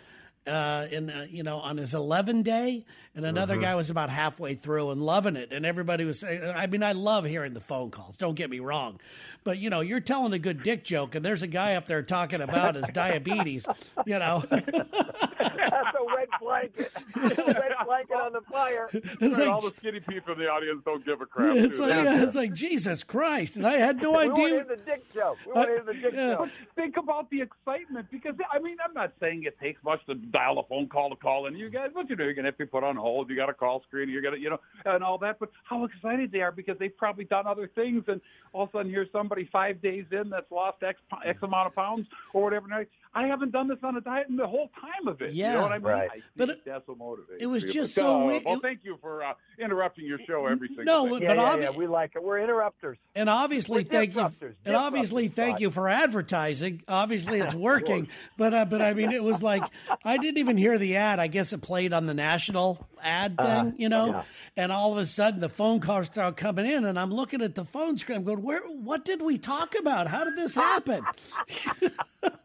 uh, 0.47 0.87
in 0.91 1.09
uh, 1.09 1.25
you 1.29 1.43
know 1.43 1.57
on 1.59 1.77
his 1.77 1.93
11 1.93 2.43
day, 2.43 2.85
and 3.15 3.25
another 3.25 3.55
mm-hmm. 3.55 3.63
guy 3.63 3.75
was 3.75 3.89
about 3.89 4.09
halfway 4.09 4.53
through 4.53 4.91
and 4.91 5.01
loving 5.01 5.35
it. 5.35 5.51
And 5.51 5.65
everybody 5.65 6.05
was 6.05 6.19
saying, 6.19 6.43
I 6.43 6.67
mean, 6.67 6.83
I 6.83 6.91
love 6.91 7.25
hearing 7.25 7.53
the 7.53 7.61
phone 7.61 7.89
calls. 7.89 8.17
Don't 8.17 8.35
get 8.35 8.49
me 8.49 8.59
wrong, 8.59 8.99
but 9.43 9.57
you 9.57 9.69
know, 9.69 9.81
you're 9.81 9.99
telling 9.99 10.33
a 10.33 10.39
good 10.39 10.61
dick 10.61 10.83
joke, 10.83 11.15
and 11.15 11.25
there's 11.25 11.41
a 11.41 11.47
guy 11.47 11.75
up 11.75 11.87
there 11.87 12.03
talking 12.03 12.41
about 12.41 12.75
his 12.75 12.87
diabetes. 12.93 13.65
You 14.05 14.19
know, 14.19 14.43
that's 15.57 15.97
a 15.99 16.15
red 16.15 16.27
blanket, 16.39 16.91
red 17.15 17.73
blanket 17.85 18.15
on 18.15 18.33
the 18.33 18.41
fire. 18.51 18.89
It's 18.91 19.37
like, 19.37 19.47
all 19.47 19.61
the 19.61 19.73
skinny 19.77 19.99
people 19.99 20.33
in 20.33 20.39
the 20.39 20.47
audience 20.47 20.81
don't 20.85 21.05
give 21.05 21.21
a 21.21 21.25
crap. 21.25 21.55
It's 21.55 21.79
like, 21.79 21.89
yeah, 21.89 22.23
it's 22.23 22.35
like 22.35 22.53
Jesus 22.53 23.03
Christ, 23.03 23.55
and 23.55 23.67
I 23.67 23.73
had 23.73 24.01
no 24.01 24.11
we 24.11 24.17
idea. 24.29 24.45
We 24.45 24.51
want 24.53 24.69
to 24.69 24.75
the 24.75 24.81
dick 24.81 25.13
joke. 25.13 25.37
We 25.45 25.53
want 25.53 25.77
to 25.77 25.83
the 25.85 25.93
dick 25.93 26.13
yeah. 26.13 26.35
joke. 26.35 26.49
Think 26.75 26.97
about 26.97 27.29
the 27.29 27.41
excitement, 27.41 28.07
because 28.11 28.35
I 28.51 28.59
mean, 28.59 28.77
I'm 28.85 28.93
not 28.93 29.13
saying 29.19 29.43
it 29.43 29.59
takes 29.59 29.83
much 29.83 30.05
to 30.07 30.15
dial 30.15 30.59
a 30.59 30.63
phone 30.63 30.87
call 30.87 31.09
to 31.09 31.15
call 31.15 31.47
in. 31.47 31.55
You 31.55 31.69
guys, 31.69 31.89
what 31.93 32.09
you 32.09 32.15
do? 32.15 32.23
You're 32.23 32.33
gonna 32.33 32.47
have 32.47 32.57
to 32.57 32.65
be 32.65 32.69
put 32.69 32.83
on 32.83 32.95
hold. 32.95 33.29
You 33.29 33.35
got 33.35 33.49
a 33.49 33.53
call 33.53 33.81
screen. 33.87 34.09
You're 34.09 34.21
gonna, 34.21 34.37
you 34.37 34.49
know, 34.49 34.59
and 34.85 35.03
all 35.03 35.17
that. 35.19 35.39
But 35.39 35.51
how 35.63 35.83
excited 35.85 36.31
they 36.31 36.41
are 36.41 36.51
because 36.51 36.77
they've 36.79 36.95
probably 36.97 37.25
done 37.25 37.47
other 37.47 37.67
things, 37.67 38.03
and 38.07 38.21
all 38.53 38.63
of 38.63 38.69
a 38.69 38.71
sudden 38.79 38.91
here's 38.91 39.11
somebody 39.11 39.49
five 39.51 39.81
days 39.81 40.05
in 40.11 40.29
that's 40.29 40.51
lost 40.51 40.81
X 40.83 40.99
X 41.25 41.39
amount 41.41 41.67
of 41.67 41.75
pounds 41.75 42.07
or 42.33 42.43
whatever. 42.43 42.67
I 43.15 43.27
haven't 43.27 43.51
done 43.51 43.69
this 43.69 43.77
on 43.81 43.95
a 43.95 44.01
diet 44.01 44.27
in 44.29 44.35
the 44.35 44.45
whole 44.45 44.69
time 44.79 45.07
of 45.07 45.21
it. 45.21 45.33
Yeah, 45.33 45.47
you 45.47 45.53
know 45.53 45.61
what 45.61 45.71
I 45.71 45.77
mean? 45.77 45.87
Right. 45.87 46.09
I 46.13 46.21
but 46.35 46.49
it, 46.49 46.65
that's 46.65 46.85
what 46.85 46.99
motivates. 46.99 47.39
It 47.39 47.45
was 47.45 47.63
me. 47.63 47.71
just 47.71 47.95
but, 47.95 48.01
so. 48.01 48.23
Uh, 48.23 48.27
we, 48.27 48.41
well, 48.45 48.59
thank 48.59 48.81
you 48.83 48.97
for 48.99 49.23
uh, 49.23 49.33
interrupting 49.57 50.05
your 50.05 50.19
show 50.27 50.45
every 50.47 50.67
single 50.67 50.83
day. 50.83 50.91
no, 50.91 51.05
day. 51.19 51.25
but 51.27 51.37
yeah, 51.37 51.43
obvi- 51.43 51.61
yeah, 51.61 51.69
we 51.69 51.87
like 51.87 52.11
it. 52.15 52.23
We're 52.23 52.39
interrupters. 52.39 52.97
And 53.15 53.29
obviously, 53.29 53.83
We're 53.83 53.89
thank 53.89 54.15
you. 54.15 54.29
And 54.65 54.75
obviously, 54.75 55.29
thank 55.29 55.61
you 55.61 55.71
for 55.71 55.87
advertising. 55.87 56.83
Obviously, 56.89 57.39
it's 57.39 57.55
working. 57.55 58.09
but 58.37 58.53
uh, 58.53 58.65
but 58.65 58.81
I 58.81 58.93
mean, 58.93 59.13
it 59.13 59.23
was 59.23 59.41
like 59.41 59.63
I 60.03 60.17
didn't 60.17 60.37
even 60.37 60.57
hear 60.57 60.77
the 60.77 60.97
ad. 60.97 61.19
I 61.19 61.27
guess 61.27 61.53
it 61.53 61.61
played 61.61 61.93
on 61.93 62.07
the 62.07 62.13
national 62.13 62.85
ad 63.01 63.37
thing, 63.37 63.47
uh, 63.47 63.71
you 63.77 63.87
know. 63.87 64.07
Yeah. 64.07 64.23
And 64.57 64.71
all 64.73 64.91
of 64.91 64.97
a 64.97 65.05
sudden, 65.05 65.39
the 65.39 65.47
phone 65.47 65.79
calls 65.79 66.07
start 66.07 66.35
coming 66.35 66.65
in, 66.65 66.83
and 66.83 66.99
I'm 66.99 67.11
looking 67.11 67.41
at 67.41 67.55
the 67.55 67.63
phone 67.63 67.97
screen. 67.97 68.17
I'm 68.17 68.23
going, 68.25 68.41
"Where? 68.41 68.59
What 68.61 69.05
did 69.05 69.21
we 69.21 69.37
talk 69.37 69.73
about? 69.79 70.07
How 70.07 70.25
did 70.25 70.35
this 70.35 70.55
happen?" 70.55 71.05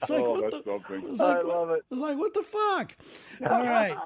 it's 0.00 0.10
like, 0.10 0.20
oh, 0.20 0.40
what 0.40 0.50
the, 0.50 0.62
something. 0.64 1.10
It's 1.10 1.20
like, 1.20 1.36
I 1.36 1.42
love 1.42 1.70
it. 1.70 1.82
It's 1.90 2.00
like, 2.00 2.18
what 2.18 2.34
the 2.34 2.42
fuck? 2.42 2.96
All 3.50 3.62
right. 3.64 3.96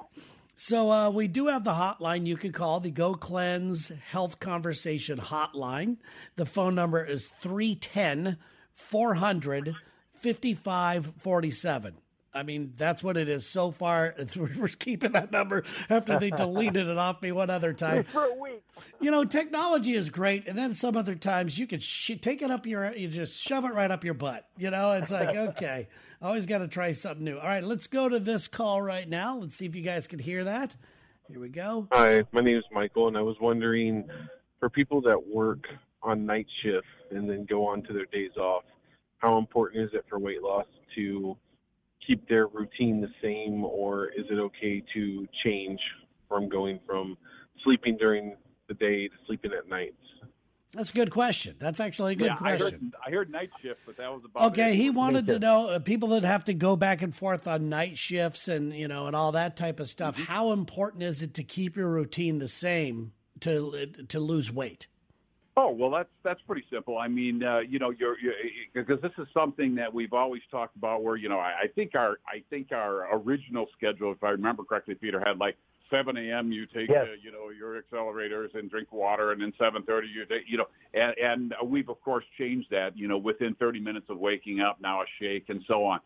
So 0.57 0.90
uh, 0.90 1.11
we 1.11 1.28
do 1.28 1.47
have 1.47 1.62
the 1.62 1.73
hotline 1.73 2.26
you 2.26 2.37
can 2.37 2.52
call, 2.52 2.80
the 2.80 2.90
Go 2.90 3.14
Cleanse 3.14 3.92
Health 4.11 4.40
Conversation 4.40 5.18
hotline. 5.18 5.99
The 6.37 6.47
phone 6.47 6.75
number 6.75 7.04
is 7.04 7.28
310 7.28 8.38
400 8.75 9.76
5547. 10.14 11.95
I 12.35 12.42
mean, 12.42 12.75
that's 12.76 13.02
what 13.02 13.16
it 13.16 13.28
is 13.28 13.47
so 13.47 13.70
far. 13.70 14.14
We're 14.37 14.68
keeping 14.68 15.12
that 15.12 15.32
number 15.32 15.64
after 15.88 16.18
they 16.18 16.30
deleted 16.30 16.87
it 16.87 16.99
off 16.99 17.23
me 17.23 17.32
one 17.32 17.50
other 17.50 17.73
time. 17.73 18.04
For 18.04 18.25
a 18.25 18.35
week. 18.35 18.62
You 19.00 19.11
know, 19.11 19.25
technology 19.25 19.94
is 19.94 20.11
great, 20.11 20.47
and 20.47 20.56
then 20.56 20.75
some 20.75 20.97
other 20.97 21.14
times 21.14 21.58
you 21.58 21.66
can 21.66 21.80
sh- 21.80 22.12
take 22.20 22.42
it 22.42 22.50
up 22.50 22.66
your, 22.66 22.94
you 22.94 23.08
just 23.08 23.42
shove 23.42 23.64
it 23.64 23.75
right 23.75 23.90
up 23.90 24.04
your 24.04 24.14
butt. 24.14 24.47
You 24.56 24.70
know, 24.70 24.92
it's 24.92 25.11
like 25.11 25.28
okay, 25.37 25.88
always 26.23 26.47
got 26.47 26.58
to 26.58 26.68
try 26.68 26.92
something 26.92 27.25
new. 27.25 27.38
All 27.38 27.49
right, 27.49 27.64
let's 27.64 27.87
go 27.87 28.08
to 28.08 28.18
this 28.18 28.47
call 28.47 28.82
right 28.82 29.08
now. 29.08 29.37
Let's 29.38 29.56
see 29.56 29.66
if 29.66 29.75
you 29.75 29.82
guys 29.82 30.06
can 30.06 30.18
hear 30.18 30.44
that. 30.44 30.76
Here 31.28 31.40
we 31.40 31.49
go. 31.49 31.88
Hi, 31.92 32.25
my 32.32 32.40
name 32.40 32.56
is 32.56 32.64
Michael, 32.73 33.08
and 33.08 33.16
I 33.16 33.23
was 33.23 33.37
wondering 33.40 34.08
for 34.61 34.68
people 34.70 35.00
that 35.02 35.26
work 35.26 35.66
on 36.02 36.25
night 36.25 36.47
shift 36.62 36.87
and 37.11 37.28
then 37.28 37.47
go 37.49 37.66
on 37.66 37.82
to 37.82 37.92
their 37.92 38.06
days 38.06 38.37
off, 38.37 38.64
how 39.18 39.38
important 39.38 39.85
is 39.85 39.90
it 39.92 40.04
for 40.08 40.18
weight 40.18 40.42
loss 40.42 40.66
to 40.94 41.37
keep 42.09 42.29
their 42.29 42.47
routine 42.49 43.00
the 43.00 43.11
same, 43.23 43.65
or 43.65 44.07
is 44.07 44.25
it 44.31 44.38
okay 44.38 44.83
to 44.95 45.29
change 45.45 45.79
from 46.29 46.49
going 46.49 46.81
from 46.87 47.17
sleeping 47.62 47.97
during 47.99 48.35
the 48.69 48.75
day 48.75 49.07
to 49.07 49.15
sleeping 49.27 49.53
at 49.57 49.69
night? 49.69 49.95
That's 50.75 50.91
a 50.91 50.93
good 50.93 51.11
question. 51.11 51.57
That's 51.59 51.81
actually 51.81 52.12
a 52.12 52.17
good 52.17 52.27
yeah, 52.27 52.37
question. 52.37 52.67
I 52.67 52.71
heard, 52.71 52.95
I 53.07 53.11
heard 53.11 53.31
night 53.31 53.50
shift, 53.62 53.81
but 53.87 53.97
that 53.97 54.12
was 54.12 54.23
about 54.25 54.53
Okay, 54.53 54.73
it. 54.73 54.77
he 54.77 54.91
wanted 54.91 55.27
to 55.29 55.38
know 55.38 55.71
uh, 55.71 55.79
people 55.79 56.11
that 56.11 56.25
have 56.25 56.45
to 56.45 56.55
go 56.55 56.77
back 56.77 57.00
and 57.00 57.15
forth 57.15 57.47
on 57.47 57.71
night 57.71 57.97
shifts 57.97 58.49
and 58.49 58.75
you 58.75 58.87
know 58.87 59.07
and 59.07 59.17
all 59.17 59.33
that 59.33 59.57
type 59.57 59.81
of 59.81 59.88
stuff. 59.88 60.15
Mm-hmm. 60.15 60.25
How 60.25 60.53
important 60.53 61.05
is 61.05 61.23
it 61.23 61.33
to 61.35 61.43
keep 61.43 61.77
your 61.77 61.88
routine 61.88 62.38
the 62.38 62.49
same 62.49 63.12
to 63.41 63.87
to 64.09 64.21
lose 64.21 64.53
weight? 64.53 64.88
Oh 65.61 65.73
well, 65.73 65.91
that's 65.91 66.09
that's 66.23 66.41
pretty 66.43 66.65
simple. 66.71 66.99
I 66.99 67.09
mean, 67.09 67.43
uh, 67.43 67.59
you 67.59 67.81
know, 67.81 67.91
you're, 67.91 68.15
because 68.73 69.03
this 69.03 69.11
is 69.19 69.27
something 69.35 69.75
that 69.75 69.93
we've 69.93 70.12
always 70.12 70.43
talked 70.53 70.77
about. 70.77 71.03
Where 71.03 71.17
you 71.17 71.29
know, 71.29 71.41
I, 71.41 71.65
I 71.65 71.67
think 71.75 71.97
our 71.97 72.19
I 72.29 72.45
think 72.49 72.71
our 72.71 73.12
original 73.12 73.67
schedule, 73.77 74.12
if 74.12 74.23
I 74.23 74.31
remember 74.31 74.62
correctly, 74.62 74.95
Peter 74.95 75.21
had 75.27 75.38
like 75.38 75.57
7 75.91 76.17
a.m. 76.17 76.53
You 76.53 76.65
take 76.67 76.88
Yes. 76.88 77.09
uh, 77.09 77.15
you 77.21 77.33
know 77.33 77.50
your 77.50 77.83
accelerators 77.83 78.55
and 78.55 78.71
drink 78.71 78.93
water, 78.93 79.33
and 79.33 79.43
then 79.43 79.53
7:30 79.61 80.03
you 80.15 80.25
take 80.27 80.43
you 80.47 80.59
know, 80.59 80.67
and, 80.95 81.12
and 81.19 81.55
we've 81.65 81.88
of 81.88 82.00
course 82.03 82.25
changed 82.38 82.69
that. 82.71 82.97
You 82.97 83.09
know, 83.09 83.19
within 83.19 83.57
30 83.57 83.81
minutes 83.81 84.07
of 84.11 84.19
waking 84.21 84.61
up, 84.61 84.81
now 84.81 85.03
a 85.03 85.07
shake 85.19 85.49
and 85.49 85.65
so 85.67 85.85
on. 85.85 85.99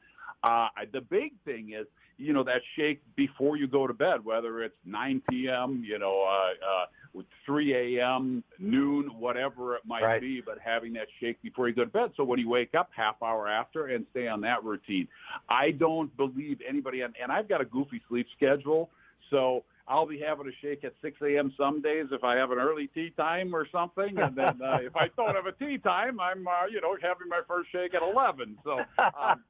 Uh, 0.42 0.68
the 0.92 1.00
big 1.00 1.32
thing 1.44 1.72
is, 1.78 1.87
you 2.18 2.32
know, 2.32 2.44
that 2.44 2.61
shake 2.76 3.02
before 3.16 3.56
you 3.56 3.66
go 3.66 3.87
to 3.87 3.94
bed, 3.94 4.25
whether 4.25 4.62
it's 4.62 4.76
9 4.84 5.22
p.m., 5.30 5.82
you 5.87 5.99
know, 5.99 6.22
uh, 6.22 7.20
uh, 7.20 7.22
3 7.46 7.99
a.m., 7.99 8.44
noon, 8.58 9.08
whatever 9.18 9.75
it 9.76 9.82
might 9.84 10.02
Right. 10.02 10.20
be, 10.20 10.40
but 10.40 10.58
having 10.64 10.92
that 10.94 11.08
shake 11.20 11.40
before 11.42 11.68
you 11.68 11.75
go 11.75 11.84
to 11.84 11.90
bed. 11.90 12.12
So 12.16 12.25
when 12.25 12.38
you 12.38 12.49
wake 12.49 12.75
up, 12.75 12.90
half 12.94 13.22
hour 13.22 13.49
after, 13.49 13.88
and 13.88 14.06
stay 14.11 14.28
on 14.28 14.40
that 14.42 14.62
routine. 14.62 15.08
I 15.49 15.72
don't 15.72 16.14
believe 16.16 16.61
anybody, 16.66 17.00
and, 17.00 17.14
and 17.20 17.32
I've 17.32 17.49
got 17.49 17.61
a 17.61 17.64
goofy 17.64 18.00
sleep 18.08 18.26
schedule, 18.37 18.90
so 19.30 19.64
I'll 19.88 20.06
be 20.06 20.20
having 20.20 20.46
a 20.46 20.52
shake 20.60 20.84
at 20.84 20.94
6 21.02 21.16
a.m. 21.22 21.52
some 21.56 21.82
days 21.82 22.06
if 22.12 22.22
I 22.22 22.36
have 22.36 22.52
an 22.52 22.58
early 22.58 22.86
tea 22.94 23.10
time 23.16 23.54
or 23.54 23.66
something, 23.72 24.16
and 24.16 24.36
then 24.36 24.60
uh, 24.62 24.78
if 24.80 24.94
I 24.94 25.08
don't 25.16 25.34
have 25.34 25.46
a 25.46 25.52
tea 25.52 25.78
time, 25.78 26.20
I'm 26.20 26.46
uh, 26.46 26.66
you 26.70 26.80
know 26.80 26.96
having 27.02 27.28
my 27.28 27.40
first 27.48 27.70
shake 27.72 27.94
at 27.94 28.02
11. 28.02 28.58
So 28.62 28.78
um, 28.98 29.42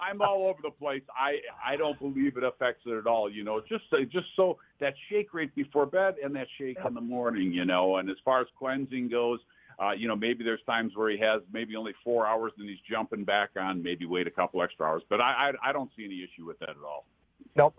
I'm 0.00 0.22
all 0.22 0.46
over 0.46 0.60
the 0.62 0.70
place. 0.70 1.02
I 1.14 1.38
I 1.64 1.76
don't 1.76 1.98
believe 1.98 2.36
it 2.36 2.44
affects 2.44 2.82
it 2.86 2.96
at 2.96 3.06
all. 3.06 3.30
You 3.30 3.42
know, 3.42 3.60
just 3.60 3.84
uh, 3.92 4.02
just 4.02 4.26
so 4.36 4.58
that 4.78 4.94
shake 5.08 5.34
right 5.34 5.52
before 5.54 5.86
bed 5.86 6.14
and 6.22 6.34
that 6.36 6.46
shake 6.56 6.78
in 6.86 6.94
the 6.94 7.00
morning. 7.00 7.52
You 7.52 7.64
know, 7.64 7.96
and 7.96 8.08
as 8.08 8.16
far 8.24 8.40
as 8.40 8.46
cleansing 8.58 9.08
goes. 9.08 9.40
Uh, 9.82 9.92
you 9.92 10.06
know, 10.06 10.14
maybe 10.14 10.44
there's 10.44 10.60
times 10.66 10.92
where 10.94 11.08
he 11.08 11.16
has 11.16 11.40
maybe 11.54 11.74
only 11.74 11.94
four 12.04 12.26
hours 12.26 12.52
and 12.58 12.68
he's 12.68 12.80
jumping 12.86 13.24
back 13.24 13.48
on 13.58 13.82
maybe 13.82 14.04
wait 14.04 14.26
a 14.26 14.30
couple 14.30 14.60
extra 14.60 14.86
hours. 14.86 15.02
But 15.08 15.22
I, 15.22 15.52
I, 15.64 15.70
I 15.70 15.72
don't 15.72 15.90
see 15.96 16.04
any 16.04 16.22
issue 16.22 16.46
with 16.46 16.58
that 16.58 16.68
at 16.68 16.84
all. 16.84 17.06
Nope. 17.56 17.74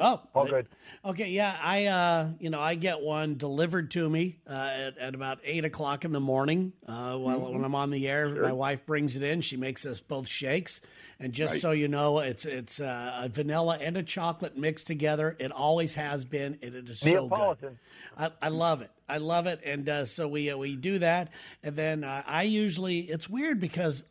Oh, 0.00 0.20
All 0.34 0.46
good. 0.48 0.66
Okay, 1.04 1.30
yeah, 1.30 1.56
I 1.62 1.86
uh, 1.86 2.30
you 2.40 2.50
know 2.50 2.60
I 2.60 2.74
get 2.74 3.00
one 3.00 3.36
delivered 3.36 3.92
to 3.92 4.10
me 4.10 4.40
uh, 4.48 4.52
at, 4.52 4.98
at 4.98 5.14
about 5.14 5.38
eight 5.44 5.64
o'clock 5.64 6.04
in 6.04 6.10
the 6.10 6.18
morning. 6.20 6.72
Uh, 6.86 7.16
while 7.16 7.38
Mm-hmm. 7.40 7.54
when 7.54 7.64
I'm 7.64 7.74
on 7.76 7.90
the 7.90 8.08
air, 8.08 8.28
my 8.28 8.52
wife 8.52 8.84
brings 8.86 9.14
it 9.14 9.22
in. 9.22 9.40
She 9.40 9.56
makes 9.56 9.86
us 9.86 10.00
both 10.00 10.26
shakes, 10.26 10.80
and 11.20 11.32
just 11.32 11.60
so 11.60 11.70
you 11.70 11.86
know, 11.86 12.18
it's 12.18 12.44
it's 12.44 12.80
uh, 12.80 13.20
a 13.22 13.28
vanilla 13.28 13.78
and 13.80 13.96
a 13.96 14.02
chocolate 14.02 14.56
mixed 14.58 14.88
together. 14.88 15.36
It 15.38 15.52
always 15.52 15.94
has 15.94 16.24
been, 16.24 16.58
and 16.60 16.74
it 16.74 16.88
is 16.88 16.98
so 16.98 17.28
good. 17.28 17.78
I, 18.16 18.30
I 18.42 18.48
love 18.48 18.82
it. 18.82 18.90
I 19.08 19.18
love 19.18 19.46
it, 19.46 19.60
and 19.64 19.88
uh, 19.88 20.06
so 20.06 20.26
we 20.26 20.50
uh, 20.50 20.56
we 20.56 20.74
do 20.74 20.98
that, 20.98 21.30
and 21.62 21.76
then 21.76 22.02
uh, 22.02 22.24
I 22.26 22.42
usually 22.42 23.00
it's 23.00 23.28
weird 23.30 23.60
because 23.60 24.04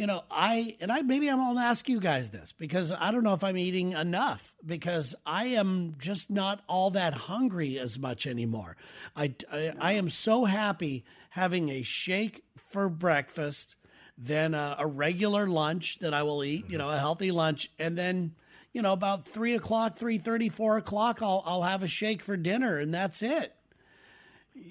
you 0.00 0.06
know, 0.06 0.24
I 0.30 0.78
and 0.80 0.90
I 0.90 1.02
maybe 1.02 1.28
I'm 1.28 1.36
gonna 1.36 1.60
ask 1.60 1.86
you 1.86 2.00
guys 2.00 2.30
this 2.30 2.54
because 2.56 2.90
I 2.90 3.12
don't 3.12 3.22
know 3.22 3.34
if 3.34 3.44
I'm 3.44 3.58
eating 3.58 3.92
enough 3.92 4.54
because 4.64 5.14
I 5.26 5.48
am 5.48 5.96
just 5.98 6.30
not 6.30 6.62
all 6.66 6.90
that 6.92 7.12
hungry 7.12 7.78
as 7.78 7.98
much 7.98 8.26
anymore. 8.26 8.78
I 9.14 9.34
I, 9.52 9.72
I 9.78 9.92
am 9.92 10.08
so 10.08 10.46
happy 10.46 11.04
having 11.28 11.68
a 11.68 11.82
shake 11.82 12.44
for 12.56 12.88
breakfast, 12.88 13.76
then 14.16 14.54
a, 14.54 14.76
a 14.78 14.86
regular 14.86 15.46
lunch 15.46 15.98
that 15.98 16.14
I 16.14 16.22
will 16.22 16.42
eat, 16.42 16.64
you 16.70 16.78
know, 16.78 16.88
a 16.88 16.92
mm-hmm. 16.92 17.00
healthy 17.00 17.30
lunch, 17.30 17.70
and 17.78 17.98
then 17.98 18.36
you 18.72 18.80
know 18.80 18.94
about 18.94 19.28
three 19.28 19.54
o'clock, 19.54 19.96
three 19.96 20.16
thirty, 20.16 20.48
four 20.48 20.78
o'clock, 20.78 21.20
I'll 21.20 21.42
I'll 21.44 21.64
have 21.64 21.82
a 21.82 21.88
shake 21.88 22.22
for 22.22 22.38
dinner, 22.38 22.78
and 22.78 22.94
that's 22.94 23.20
it. 23.20 23.54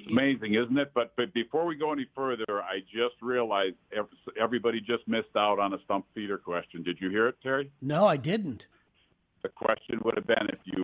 Amazing, 0.10 0.56
isn't 0.56 0.78
it? 0.78 0.92
But 0.94 1.14
but 1.16 1.34
before 1.34 1.66
we 1.66 1.76
go 1.76 1.92
any 1.92 2.06
further, 2.16 2.62
I 2.62 2.80
just 2.92 3.16
realized 3.22 3.76
everybody 4.40 4.80
just 4.82 5.08
missed 5.08 5.36
out 5.38 5.60
on 5.60 5.74
a 5.74 5.78
stump 5.86 6.06
feeder 6.14 6.38
question. 6.38 6.84
Did 6.84 6.98
you 7.00 7.10
hear 7.10 7.28
it, 7.28 7.36
Terry? 7.42 7.72
No, 7.82 8.06
I 8.06 8.18
didn't. 8.18 8.68
The 9.42 9.50
question 9.50 10.00
would 10.04 10.16
have 10.16 10.28
been 10.28 10.48
if 10.50 10.60
you 10.66 10.84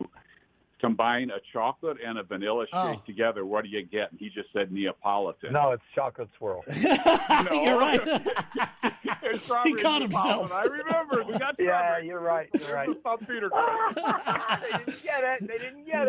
combine 0.79 1.29
a 1.31 1.39
chocolate 1.51 1.97
and 2.05 2.17
a 2.17 2.23
vanilla 2.23 2.65
oh. 2.71 2.91
shake 2.91 2.99
Oh. 3.01 3.03
together, 3.05 3.45
what 3.45 3.63
do 3.63 3.69
you 3.69 3.83
get? 3.83 4.11
And 4.11 4.19
he 4.19 4.29
just 4.29 4.51
said 4.53 4.71
Neapolitan. 4.71 5.51
No, 5.53 5.71
it's 5.71 5.83
chocolate 5.93 6.29
swirl. 6.37 6.63
No. 6.67 6.73
You're 7.63 7.79
right. 7.79 8.01
He 9.63 9.73
caught 9.75 10.01
himself. 10.03 10.51
I 10.53 10.63
remember. 10.65 11.23
We 11.23 11.37
got 11.37 11.55
Yeah, 11.59 11.79
strawberry. 11.97 12.07
you're 12.07 12.19
right. 12.19 12.47
You're 12.53 12.73
right. 12.75 12.87
The 12.87 12.99
stump 12.99 13.27
feeder 13.27 13.49
question. 13.49 14.03
they 14.67 14.77
didn't 14.77 15.03
get 15.03 15.23
it. 15.23 15.47
They 15.47 15.57
didn't 15.57 15.85
get 15.85 16.07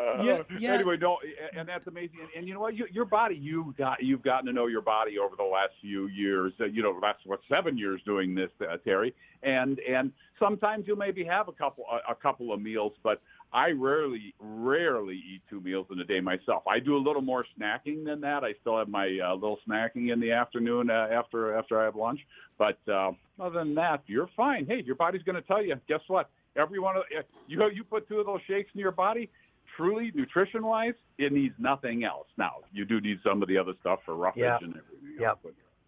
Uh, 0.04 0.24
Yeah, 0.24 0.42
yeah. 0.60 0.74
Anyway, 0.74 0.98
no, 0.98 1.18
and 1.56 1.68
that's 1.68 1.88
amazing. 1.88 2.20
And, 2.22 2.30
and 2.36 2.48
you 2.48 2.54
know 2.54 2.60
what? 2.60 2.76
You, 2.76 2.88
your 2.92 3.06
body, 3.06 3.36
you 3.36 3.74
got, 3.78 4.04
you've 4.04 4.24
gotten 4.24 4.46
to 4.48 4.54
know 4.54 4.68
your 4.68 4.82
body 4.82 5.18
over 5.20 5.36
the 5.36 5.44
last 5.44 5.72
few 5.82 6.08
years. 6.08 6.54
Uh, 6.60 6.66
you 6.66 6.82
know, 6.84 6.98
last 7.02 7.20
what 7.26 7.40
seven 7.50 7.78
years 7.78 8.02
doing 8.06 8.36
this, 8.36 8.50
uh, 8.62 8.78
Terry. 8.78 9.14
And 9.44 9.80
and 9.80 10.12
sometimes 10.40 10.88
you 10.88 10.96
maybe 10.96 11.24
have 11.26 11.48
a 11.48 11.52
couple 11.52 11.86
a, 11.92 12.12
a 12.12 12.16
couple 12.16 12.54
of 12.54 12.62
meals, 12.62 12.94
but 13.04 13.22
I 13.52 13.70
rarely 13.72 14.34
rarely 14.40 15.16
eat 15.16 15.42
two 15.50 15.62
meals 15.62 15.88
in 15.92 16.00
a 16.00 16.04
day 16.04 16.20
myself. 16.22 16.64
I 16.68 16.80
do 16.80 16.98
a 16.98 17.04
little 17.04 17.22
more 17.22 17.46
snacking 17.60 18.04
than 18.06 18.22
that. 18.22 18.44
I 18.44 18.54
still 18.62 18.78
have 18.78 18.88
my 18.90 19.20
uh, 19.24 19.34
little 19.36 19.60
snacking 19.68 20.12
in 20.12 20.20
the 20.20 20.32
afternoon 20.32 20.90
uh, 20.90 21.08
after 21.12 21.56
after 21.56 21.80
I 21.80 21.86
have 21.86 21.96
lunch. 21.96 22.22
But 22.58 22.80
uh, 22.88 23.12
other 23.40 23.60
than 23.60 23.76
that, 23.76 24.04
you're 24.08 24.30
fine. 24.36 24.66
Hey, 24.66 24.82
your 24.84 24.96
body's 24.96 25.24
going 25.24 25.36
to 25.36 25.42
tell 25.42 25.64
you. 25.64 25.80
Guess 25.88 26.02
what? 26.08 26.30
Every 26.56 26.80
one 26.80 26.98
of 26.98 27.04
uh, 27.18 27.22
you 27.48 27.64
you 27.74 27.84
put 27.84 28.08
two 28.08 28.20
of 28.20 28.26
those 28.26 28.42
shakes 28.48 28.72
in 28.74 28.80
your 28.80 28.92
body. 28.92 29.30
Truly, 29.76 30.12
nutrition 30.14 30.64
wise, 30.66 30.94
it 31.18 31.32
needs 31.34 31.56
nothing 31.58 32.04
else. 32.04 32.28
Now, 32.38 32.58
you 32.72 32.86
do 32.86 33.02
need 33.02 33.20
some 33.24 33.42
of 33.42 33.48
the 33.48 33.58
other 33.58 33.74
stuff 33.82 34.00
for 34.06 34.16
roughage 34.16 34.42
Yeah. 34.42 34.58
and 34.62 34.70
everything. 34.76 35.18
Yeah. 35.20 35.30
else, 35.30 35.40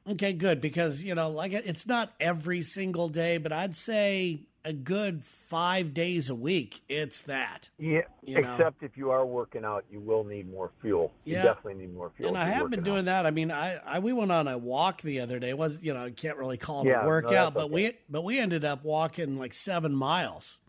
Okay, 0.07 0.33
good 0.33 0.61
because 0.61 1.03
you 1.03 1.15
know, 1.15 1.29
like 1.29 1.51
it's 1.51 1.87
not 1.87 2.13
every 2.19 2.61
single 2.61 3.09
day, 3.09 3.37
but 3.39 3.51
I'd 3.51 3.75
say 3.75 4.41
a 4.63 4.71
good 4.73 5.23
five 5.23 5.93
days 5.95 6.29
a 6.29 6.35
week. 6.35 6.81
It's 6.89 7.23
that, 7.23 7.69
Yeah, 7.79 8.01
You 8.23 8.41
know. 8.41 8.51
except 8.53 8.83
if 8.83 8.97
you 8.97 9.09
are 9.11 9.25
working 9.25 9.63
out, 9.65 9.83
you 9.91 9.99
will 9.99 10.23
need 10.23 10.47
more 10.51 10.71
fuel. 10.81 11.11
Yeah. 11.23 11.37
You 11.37 11.43
definitely 11.43 11.73
need 11.85 11.93
more 11.95 12.11
fuel. 12.17 12.29
and 12.29 12.37
I 12.37 12.45
have 12.45 12.69
been 12.69 12.83
doing 12.83 12.99
out. 12.99 13.05
that. 13.05 13.25
I 13.25 13.31
mean, 13.31 13.51
I, 13.51 13.77
I 13.77 13.97
we 13.99 14.13
went 14.13 14.31
on 14.31 14.47
a 14.47 14.57
walk 14.59 15.01
the 15.01 15.19
other 15.21 15.39
day. 15.39 15.49
It 15.49 15.57
was 15.57 15.79
you 15.81 15.93
know, 15.93 16.05
I 16.05 16.11
can't 16.11 16.37
really 16.37 16.57
call 16.57 16.83
it 16.83 16.89
Yeah, 16.89 17.03
a 17.03 17.07
workout, 17.07 17.53
that's 17.53 17.63
but 17.63 17.71
we 17.71 17.93
but 18.09 18.23
we 18.23 18.39
ended 18.39 18.63
up 18.63 18.83
walking 18.83 19.37
like 19.39 19.53
seven 19.55 19.93
miles. 19.95 20.59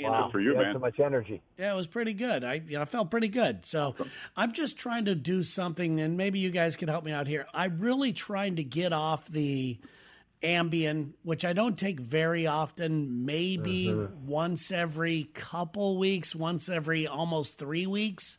You 0.00 0.08
Wow. 0.08 0.24
know, 0.24 0.28
for 0.30 0.40
you, 0.40 0.52
you 0.52 0.56
have 0.56 0.64
man. 0.64 0.74
so 0.74 0.78
much 0.78 0.98
energy. 0.98 1.42
Yeah, 1.58 1.74
it 1.74 1.76
was 1.76 1.86
pretty 1.86 2.14
good. 2.14 2.42
I 2.42 2.54
you 2.54 2.76
know 2.76 2.80
I 2.80 2.84
felt 2.86 3.10
pretty 3.10 3.28
good. 3.28 3.66
So 3.66 3.94
I'm 4.34 4.52
just 4.54 4.78
trying 4.78 5.04
to 5.04 5.14
do 5.14 5.42
something, 5.42 6.00
and 6.00 6.16
maybe 6.16 6.38
you 6.38 6.50
guys 6.50 6.74
can 6.74 6.88
help 6.88 7.04
me 7.04 7.12
out 7.12 7.26
here. 7.26 7.46
I'm 7.52 7.78
really 7.80 8.14
trying 8.14 8.56
to 8.56 8.64
get 8.64 8.94
off 8.94 9.26
the 9.28 9.78
Ambien, 10.42 11.12
which 11.22 11.44
I 11.44 11.52
don't 11.52 11.78
take 11.78 12.00
very 12.00 12.46
often. 12.46 13.26
Maybe 13.26 13.94
once 14.24 14.72
every 14.72 15.24
couple 15.34 15.98
weeks, 15.98 16.34
once 16.34 16.70
every 16.70 17.06
almost 17.06 17.58
three 17.58 17.86
weeks. 17.86 18.38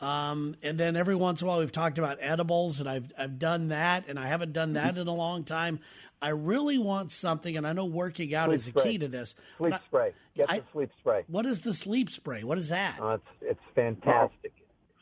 Um, 0.00 0.56
and 0.62 0.76
then 0.76 0.94
every 0.96 1.14
once 1.14 1.40
in 1.40 1.46
a 1.46 1.48
while, 1.48 1.60
we've 1.60 1.72
talked 1.72 1.98
about 1.98 2.18
edibles, 2.20 2.80
and 2.80 2.88
I've 2.88 3.12
I've 3.16 3.38
done 3.38 3.68
that, 3.68 4.08
and 4.08 4.18
I 4.18 4.26
haven't 4.26 4.52
done 4.52 4.72
that 4.72 4.98
in 4.98 5.06
a 5.06 5.14
long 5.14 5.44
time. 5.44 5.78
I 6.22 6.30
really 6.30 6.78
want 6.78 7.12
something, 7.12 7.56
and 7.56 7.66
I 7.66 7.72
know 7.72 7.84
working 7.84 8.34
out 8.34 8.46
Sleep 8.46 8.56
is 8.56 8.68
a 8.68 8.72
key 8.72 8.98
to 8.98 9.08
this. 9.08 9.34
Sleep 9.58 9.74
I- 9.74 9.80
spray. 9.86 10.12
Get 10.34 10.50
I- 10.50 10.58
the 10.60 10.64
sleep 10.72 10.90
spray. 11.00 11.24
what 11.28 11.46
is 11.46 11.60
the 11.62 11.72
sleep 11.74 12.10
spray? 12.10 12.42
What 12.44 12.58
is 12.58 12.68
that? 12.70 12.98
Uh, 13.00 13.14
it's 13.14 13.24
it's 13.42 13.60
fantastic. 13.74 14.52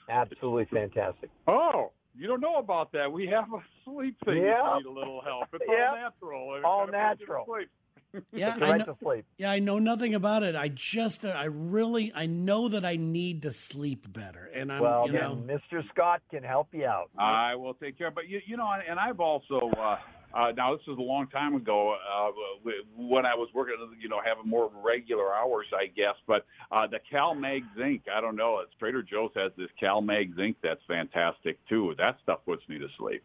Absolutely 0.09 0.67
fantastic. 0.67 1.31
Oh, 1.49 1.93
you 2.17 2.27
don't 2.27 2.41
know 2.41 2.57
about 2.57 2.93
that? 2.93 3.11
We 3.11 3.27
have 3.29 3.53
a 3.53 3.63
sleep 3.85 4.17
thing. 4.25 4.39
Yeah. 4.39 4.77
You 4.79 4.85
need 4.85 4.87
a 4.87 4.91
little 4.93 5.21
help. 5.23 5.49
It's 5.53 5.65
Yeah. 5.69 5.89
all 5.91 5.97
natural. 5.97 6.55
It 6.57 6.65
All 6.65 6.85
kinda 6.87 7.09
puts 7.11 7.21
you 7.21 7.27
to 7.27 7.33
natural. 7.33 7.47
sleep. 7.47 7.69
Yeah, 8.33 8.55
I 8.61 8.77
know, 8.79 8.85
to 8.85 8.97
sleep. 9.03 9.25
yeah, 9.39 9.51
I 9.51 9.59
know 9.59 9.81
nothing 9.81 10.15
about 10.15 10.45
it. 10.45 10.55
I 10.55 10.69
just, 10.69 11.25
uh, 11.25 11.31
I 11.31 11.47
really, 11.47 12.13
I 12.15 12.27
know 12.27 12.69
that 12.69 12.85
I 12.85 12.95
need 12.95 13.43
to 13.43 13.53
sleep 13.53 14.13
better, 14.13 14.49
and 14.55 14.71
I'm, 14.73 14.83
Well, 14.83 15.07
you 15.09 15.15
know, 15.15 15.35
Mr. 15.35 15.83
Scott 15.89 16.23
can 16.31 16.45
help 16.45 16.69
you 16.73 16.87
out. 16.87 17.11
I 17.19 17.57
will 17.57 17.75
take 17.75 17.99
care. 17.99 18.13
But 18.13 18.29
you, 18.29 18.41
you 18.47 18.57
know, 18.57 18.69
and 18.89 19.01
I've 19.01 19.19
also 19.19 19.69
uh, 19.77 19.97
uh, 20.35 20.53
now 20.57 20.77
this 20.77 20.87
was 20.87 20.99
a 20.99 21.03
long 21.03 21.29
time 21.29 21.55
ago 21.55 21.95
uh, 21.95 22.31
when 22.97 23.25
I 23.25 23.35
was 23.35 23.49
working, 23.55 23.77
you 24.01 24.09
know, 24.09 24.21
having 24.25 24.49
more 24.49 24.71
regular 24.83 25.33
hours, 25.33 25.67
I 25.73 25.87
guess. 25.87 26.17
But 26.27 26.47
uh, 26.73 26.87
the 26.87 26.99
Cal 27.09 27.35
Mag 27.35 27.63
Zinc, 27.79 28.03
I 28.13 28.21
don't 28.21 28.37
know. 28.37 28.59
It's 28.59 28.75
Trader 28.79 29.03
Joe's 29.03 29.31
has 29.37 29.53
this 29.57 29.71
Cal 29.79 30.01
Mag 30.01 30.35
Zinc 30.37 30.57
that's 30.63 30.83
fantastic 30.89 31.59
too. 31.69 31.95
That 31.99 32.19
stuff 32.23 32.41
puts 32.45 32.69
me 32.69 32.79
to 32.79 32.89
sleep. 32.99 33.23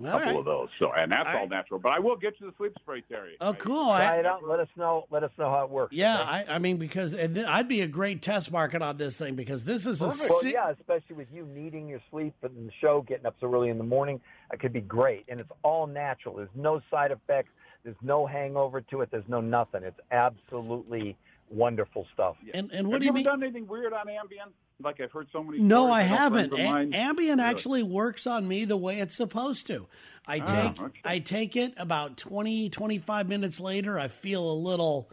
A 0.00 0.06
All 0.06 0.12
couple 0.12 0.26
right. 0.26 0.36
of 0.38 0.44
those. 0.44 0.68
So, 0.78 0.92
and 0.92 1.10
that's 1.10 1.26
All 1.28 1.34
all, 1.34 1.40
right. 1.40 1.50
natural. 1.50 1.80
But 1.80 1.90
I 1.92 1.98
will 1.98 2.16
get 2.16 2.34
you 2.40 2.46
the 2.46 2.52
sleep 2.56 2.72
spray, 2.80 3.02
Terry. 3.08 3.36
Oh, 3.40 3.50
I- 3.50 3.54
cool. 3.54 3.86
Try 3.86 4.16
I, 4.16 4.18
it 4.18 4.26
out. 4.26 4.46
Let 4.46 4.60
us 4.60 4.68
know. 4.76 5.06
Let 5.10 5.24
us 5.24 5.30
know 5.38 5.50
how 5.50 5.64
it 5.64 5.70
works. 5.70 5.94
yeah, 5.94 6.20
okay? 6.20 6.30
I, 6.50 6.54
I 6.54 6.58
mean, 6.58 6.76
because 6.76 7.12
and 7.14 7.34
th- 7.34 7.46
I'd 7.46 7.68
be 7.68 7.80
a 7.80 7.88
great 7.88 8.22
test 8.22 8.52
market 8.52 8.80
on 8.82 8.96
this 8.96 9.16
thing 9.18 9.34
because 9.34 9.64
this 9.64 9.86
is 9.86 10.00
a 10.00 10.06
Well, 10.06 10.12
si- 10.14 10.52
yeah, 10.52 10.70
especially 10.70 11.16
with 11.16 11.28
you 11.32 11.44
needing 11.46 11.88
your 11.88 12.00
sleep 12.10 12.34
and 12.42 12.68
the 12.68 12.72
show, 12.80 13.02
getting 13.02 13.26
up 13.26 13.34
so 13.40 13.52
early 13.52 13.68
in 13.70 13.78
the 13.78 13.84
morning, 13.84 14.20
it 14.52 14.60
could 14.60 14.72
be 14.72 14.80
great. 14.80 15.24
And 15.28 15.40
it's 15.40 15.50
all 15.62 15.86
natural. 15.86 16.36
There's 16.36 16.48
no 16.54 16.80
side 16.90 17.10
effects. 17.10 17.50
There's 17.84 17.96
no 18.02 18.26
hangover 18.26 18.80
to 18.80 19.00
it. 19.02 19.10
There's 19.10 19.28
no 19.28 19.40
nothing. 19.40 19.82
It's 19.84 20.00
absolutely 20.10 21.16
wonderful 21.50 22.06
stuff. 22.12 22.36
And 22.52 22.70
and 22.72 22.88
what 22.88 22.94
Have 22.94 23.00
do 23.00 23.04
you 23.06 23.10
you 23.10 23.14
mean? 23.14 23.24
done 23.24 23.42
anything 23.42 23.66
weird 23.66 23.92
on 23.92 24.06
Ambien? 24.06 24.52
Like 24.80 25.00
I've 25.00 25.10
heard 25.10 25.26
so 25.32 25.42
many. 25.42 25.58
No, 25.58 25.90
I 25.90 26.02
haven't. 26.02 26.50
friends. 26.50 26.94
A- 26.94 26.96
Ambien 26.96 27.40
actually 27.40 27.82
works 27.82 28.26
on 28.26 28.46
me 28.46 28.64
the 28.64 28.76
way 28.76 29.00
it's 29.00 29.14
supposed 29.16 29.66
to. 29.66 29.88
I 30.26 30.38
take 30.38 30.48
Ah, 30.78 30.84
okay. 30.84 31.00
I 31.04 31.18
take 31.18 31.56
it 31.56 31.74
about 31.76 32.16
20 32.16 32.68
25 32.70 33.28
minutes 33.28 33.58
later 33.60 33.98
I 33.98 34.08
feel 34.08 34.48
a 34.50 34.54
little 34.54 35.10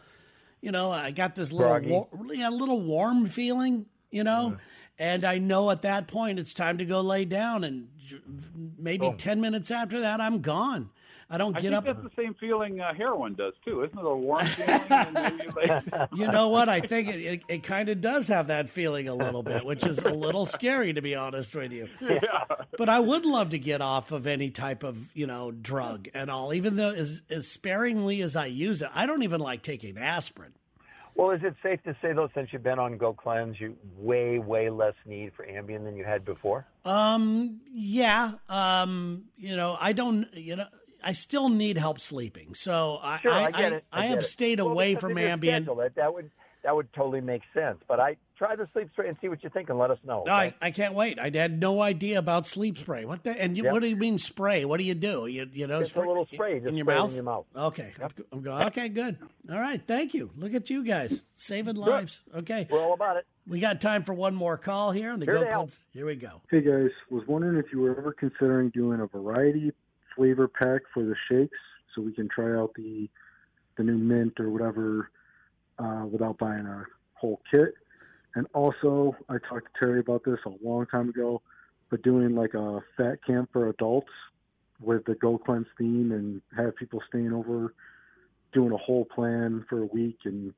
you 0.60 0.70
know, 0.72 0.90
I 0.90 1.10
got 1.10 1.34
this 1.34 1.52
little 1.52 1.72
war- 1.90 2.08
yeah, 2.32 2.48
a 2.48 2.50
little 2.50 2.80
warm 2.80 3.26
feeling, 3.26 3.86
you 4.10 4.24
know, 4.24 4.50
Mm-hmm. 4.50 4.60
and 4.98 5.24
I 5.24 5.38
know 5.38 5.70
at 5.70 5.82
that 5.82 6.06
point 6.08 6.38
it's 6.38 6.54
time 6.54 6.78
to 6.78 6.84
go 6.84 7.00
lay 7.00 7.24
down 7.24 7.64
and 7.64 7.88
j- 8.04 8.20
maybe 8.78 9.10
10 9.16 9.40
minutes 9.40 9.70
after 9.70 10.00
that 10.00 10.20
I'm 10.20 10.40
gone. 10.42 10.90
I 11.28 11.38
don't 11.38 11.56
I 11.56 11.60
get 11.60 11.72
think 11.72 11.74
up 11.74 11.84
that's 11.84 12.02
the 12.02 12.22
same 12.22 12.34
feeling 12.34 12.80
uh, 12.80 12.94
heroin 12.94 13.34
does 13.34 13.54
too, 13.64 13.82
isn't 13.82 13.98
it? 13.98 14.04
A 14.04 14.14
warm 14.16 14.44
feeling. 14.46 15.40
you 16.12 16.16
You 16.26 16.28
know 16.30 16.48
what? 16.48 16.68
I 16.68 16.80
think 16.80 17.08
it, 17.08 17.20
it, 17.20 17.42
it 17.48 17.62
kind 17.64 17.88
of 17.88 18.00
does 18.00 18.28
have 18.28 18.46
that 18.46 18.68
feeling 18.68 19.08
a 19.08 19.14
little 19.14 19.42
bit, 19.42 19.64
which 19.64 19.84
is 19.84 19.98
a 19.98 20.12
little 20.12 20.46
scary 20.46 20.92
to 20.92 21.02
be 21.02 21.16
honest 21.16 21.54
with 21.54 21.72
you. 21.72 21.88
yeah. 22.00 22.44
But 22.78 22.88
I 22.88 23.00
would 23.00 23.26
love 23.26 23.50
to 23.50 23.58
get 23.58 23.80
off 23.80 24.12
of 24.12 24.26
any 24.26 24.50
type 24.50 24.84
of, 24.84 25.10
you 25.14 25.26
know, 25.26 25.50
drug 25.50 26.08
and 26.14 26.30
all, 26.30 26.54
even 26.54 26.76
though 26.76 26.90
as, 26.90 27.22
as 27.28 27.48
sparingly 27.48 28.22
as 28.22 28.36
I 28.36 28.46
use 28.46 28.80
it. 28.80 28.90
I 28.94 29.06
don't 29.06 29.22
even 29.22 29.40
like 29.40 29.62
taking 29.62 29.98
aspirin. 29.98 30.52
Well, 31.16 31.30
is 31.30 31.40
it 31.42 31.56
safe 31.62 31.82
to 31.84 31.96
say 32.02 32.12
though, 32.12 32.28
since 32.34 32.50
you've 32.52 32.62
been 32.62 32.78
on 32.78 32.98
Go 32.98 33.14
Cleanse, 33.14 33.58
you 33.58 33.74
way 33.96 34.38
way 34.38 34.70
less 34.70 34.94
need 35.06 35.32
for 35.34 35.44
Ambien 35.46 35.82
than 35.84 35.96
you 35.96 36.04
had 36.04 36.24
before? 36.24 36.66
Um, 36.84 37.62
yeah. 37.72 38.32
Um, 38.48 39.24
you 39.38 39.56
know, 39.56 39.76
I 39.80 39.92
don't, 39.92 40.28
you 40.34 40.56
know, 40.56 40.66
I 41.06 41.12
still 41.12 41.48
need 41.48 41.78
help 41.78 42.00
sleeping. 42.00 42.54
So 42.54 42.98
I, 43.02 43.20
Sure, 43.20 43.32
I, 43.32 43.44
I, 43.44 43.50
get 43.52 43.72
it. 43.72 43.84
I, 43.92 44.02
get 44.02 44.08
have 44.10 44.18
it. 44.18 44.22
stayed 44.24 44.58
Well, 44.60 44.70
away 44.70 44.96
from 44.96 45.14
Ambien. 45.14 45.62
schedule, 45.62 45.76
That, 45.76 45.94
that 45.94 46.12
would 46.12 46.30
that 46.64 46.74
would 46.74 46.92
totally 46.94 47.20
make 47.20 47.42
sense. 47.54 47.78
But 47.86 48.00
I 48.00 48.16
try 48.36 48.56
the 48.56 48.66
sleep 48.72 48.88
spray 48.92 49.06
and 49.08 49.16
see 49.20 49.28
what 49.28 49.44
you 49.44 49.50
think, 49.50 49.68
and 49.70 49.78
let 49.78 49.92
us 49.92 49.98
know. 50.04 50.24
No, 50.26 50.32
I. 50.32 50.52
I 50.60 50.72
can't 50.72 50.94
wait. 50.94 51.16
I 51.16 51.30
had 51.32 51.60
no 51.60 51.80
idea 51.80 52.18
about 52.18 52.44
sleep 52.44 52.76
spray. 52.76 53.04
What 53.04 53.22
the? 53.22 53.30
And 53.40 53.56
you, 53.56 53.62
Yep. 53.62 53.72
what 53.72 53.82
do 53.82 53.88
you 53.88 53.94
mean 53.96 54.18
spray? 54.18 54.64
What 54.64 54.78
do 54.78 54.84
you 54.84 54.94
do? 54.94 55.28
You 55.28 55.48
you 55.52 55.68
know, 55.68 55.78
Just 55.80 55.94
a 55.94 56.00
little 56.00 56.26
spray, 56.26 56.54
just 56.58 56.66
in 56.66 56.76
your 56.76 56.84
spray 56.86 56.94
it 56.96 56.98
in 56.98 57.02
mouth. 57.04 57.14
your 57.14 57.22
mouth. 57.22 57.44
Okay, 57.56 57.92
I'm 58.32 58.42
going. 58.42 58.64
Okay, 58.66 58.88
good. 58.88 59.16
All 59.48 59.60
right, 59.60 59.80
thank 59.86 60.12
you. 60.12 60.30
Look 60.36 60.54
at 60.54 60.68
you 60.68 60.82
guys 60.84 61.22
saving 61.36 61.76
lives. 61.76 62.22
Okay, 62.34 62.66
We're 62.68 62.80
all 62.82 62.94
about 62.94 63.16
it. 63.16 63.26
we 63.46 63.60
got 63.60 63.80
time 63.80 64.02
for 64.02 64.12
one 64.14 64.34
more 64.34 64.56
call 64.58 64.90
here 64.90 65.12
on 65.12 65.20
the 65.20 65.26
Here 65.26 65.34
Go 65.36 65.44
to 65.44 65.50
help. 65.50 65.68
Cleanse. 65.68 65.84
Here 65.92 66.06
we 66.06 66.16
go. 66.16 66.42
Hey 66.50 66.62
guys, 66.62 66.90
was 67.10 67.22
wondering 67.28 67.58
if 67.64 67.66
you 67.72 67.78
were 67.78 67.96
ever 67.96 68.12
considering 68.12 68.70
doing 68.70 69.00
a 69.00 69.06
variety 69.06 69.70
flavor 70.16 70.48
pack 70.48 70.82
for 70.92 71.04
the 71.04 71.14
shakes, 71.28 71.58
so 71.94 72.02
we 72.02 72.12
can 72.12 72.28
try 72.28 72.58
out 72.58 72.72
the 72.74 73.08
the 73.76 73.84
new 73.84 73.98
mint 73.98 74.40
or 74.40 74.50
whatever 74.50 75.10
uh, 75.78 76.04
without 76.10 76.38
buying 76.38 76.66
a 76.66 76.84
whole 77.14 77.40
kit. 77.50 77.74
And 78.34 78.46
also, 78.54 79.16
I 79.28 79.36
talked 79.48 79.68
to 79.74 79.84
Terry 79.84 80.00
about 80.00 80.24
this 80.24 80.38
a 80.46 80.52
long 80.66 80.86
time 80.86 81.08
ago, 81.08 81.42
but 81.90 82.02
doing 82.02 82.34
like 82.34 82.54
a 82.54 82.80
fat 82.96 83.18
camp 83.26 83.50
for 83.52 83.68
adults 83.68 84.10
with 84.80 85.04
the 85.04 85.14
Go 85.14 85.38
Cleanse 85.38 85.66
theme 85.78 86.12
and 86.12 86.42
have 86.56 86.76
people 86.76 87.02
staying 87.08 87.32
over, 87.32 87.74
doing 88.52 88.72
a 88.72 88.76
whole 88.76 89.04
plan 89.04 89.64
for 89.68 89.82
a 89.82 89.86
week 89.86 90.18
and 90.24 90.52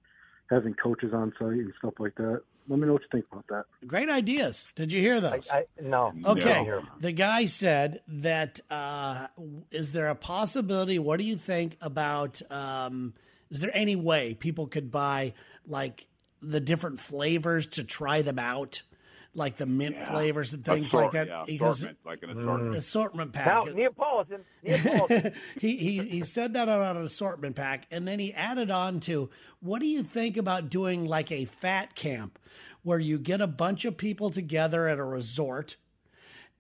having 0.51 0.75
coaches 0.75 1.13
on 1.13 1.33
site 1.39 1.53
and 1.53 1.73
stuff 1.79 1.95
like 1.99 2.15
that. 2.17 2.43
Let 2.69 2.79
me 2.79 2.87
know 2.87 2.95
what 2.95 3.03
you 3.03 3.09
think 3.11 3.25
about 3.33 3.47
that. 3.49 3.65
Great 3.87 4.11
ideas. 4.11 4.69
Did 4.77 4.93
you 4.93 5.01
hear 5.01 5.17
I, 5.17 5.21
those? 5.21 5.51
I, 5.51 5.65
no. 5.81 6.13
Okay. 6.25 6.65
No. 6.67 6.83
The 7.01 7.13
guy 7.13 7.47
said 7.47 8.03
that 8.09 8.61
uh, 8.69 9.29
is 9.71 9.93
there 9.93 10.09
a 10.09 10.15
possibility? 10.15 10.99
What 10.99 11.19
do 11.19 11.25
you 11.25 11.37
think 11.37 11.77
about? 11.81 12.43
Um, 12.51 13.15
is 13.51 13.61
there 13.61 13.71
any 13.73 13.97
way 13.97 14.35
people 14.35 14.67
could 14.67 14.91
buy 14.91 15.33
like 15.67 16.07
the 16.43 16.61
different 16.61 17.01
flavors 17.01 17.67
to 17.67 17.85
try 17.85 18.23
them 18.23 18.39
out, 18.39 18.83
like 19.35 19.57
the 19.57 19.67
mint 19.67 20.07
flavors 20.07 20.53
and 20.53 20.65
things 20.65 20.93
like 20.93 21.13
that? 21.13 21.29
Yeah, 21.29 21.45
Because 21.47 21.83
assortment, 21.83 21.99
like 22.05 22.23
an 22.23 22.31
assortment. 22.31 22.75
Mm. 22.75 22.77
assortment 22.77 23.35
Now, 23.35 23.65
pack. 23.65 23.75
Neapolitan. 23.75 24.41
Neapolitan. 24.63 25.33
he, 25.61 25.77
he 25.77 25.99
he 26.09 26.23
said 26.23 26.55
that 26.55 26.65
about 26.65 26.97
an 26.97 27.05
assortment 27.05 27.57
pack, 27.57 27.87
and 27.91 28.07
then 28.07 28.19
he 28.19 28.33
added 28.35 28.71
on 28.71 29.01
to 29.01 29.31
what 29.61 29.81
do 29.81 29.87
you 29.87 30.03
think 30.03 30.37
about 30.37 30.71
doing 30.71 31.05
like 31.07 31.31
a 31.31 31.45
fat 31.45 31.95
camp 31.95 32.39
where 32.83 32.99
you 32.99 33.19
get 33.19 33.41
a 33.41 33.47
bunch 33.47 33.85
of 33.85 33.97
people 33.97 34.31
together 34.31 34.89
at 34.89 34.99
a 34.99 35.05
resort 35.05 35.77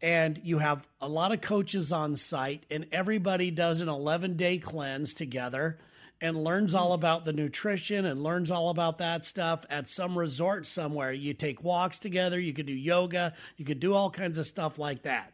and 0.00 0.40
you 0.44 0.59
have 0.59 0.87
a 1.00 1.09
lot 1.09 1.33
of 1.33 1.40
coaches 1.40 1.90
on 1.90 2.16
site 2.16 2.64
and 2.70 2.87
everybody 2.92 3.50
does 3.50 3.81
an 3.81 3.88
11 3.88 4.37
day 4.37 4.59
cleanse 4.59 5.14
together 5.14 5.78
and 6.20 6.37
learns 6.42 6.74
all 6.74 6.92
about 6.92 7.24
the 7.24 7.33
nutrition 7.33 8.04
and 8.04 8.22
learns 8.22 8.50
all 8.50 8.70
about 8.70 8.98
that 8.98 9.24
stuff 9.24 9.64
at 9.70 9.88
some 9.88 10.18
resort 10.18 10.66
somewhere 10.66 11.12
you 11.12 11.33
take 11.35 11.62
walks 11.62 11.98
together 11.98 12.38
you 12.40 12.52
could 12.52 12.66
do 12.66 12.72
yoga 12.74 13.33
you 13.57 13.64
could 13.64 13.81
do 13.81 13.94
all 13.94 14.11
kinds 14.11 14.37
of 14.38 14.46
stuff 14.46 14.78
like 14.78 15.02
that 15.02 15.33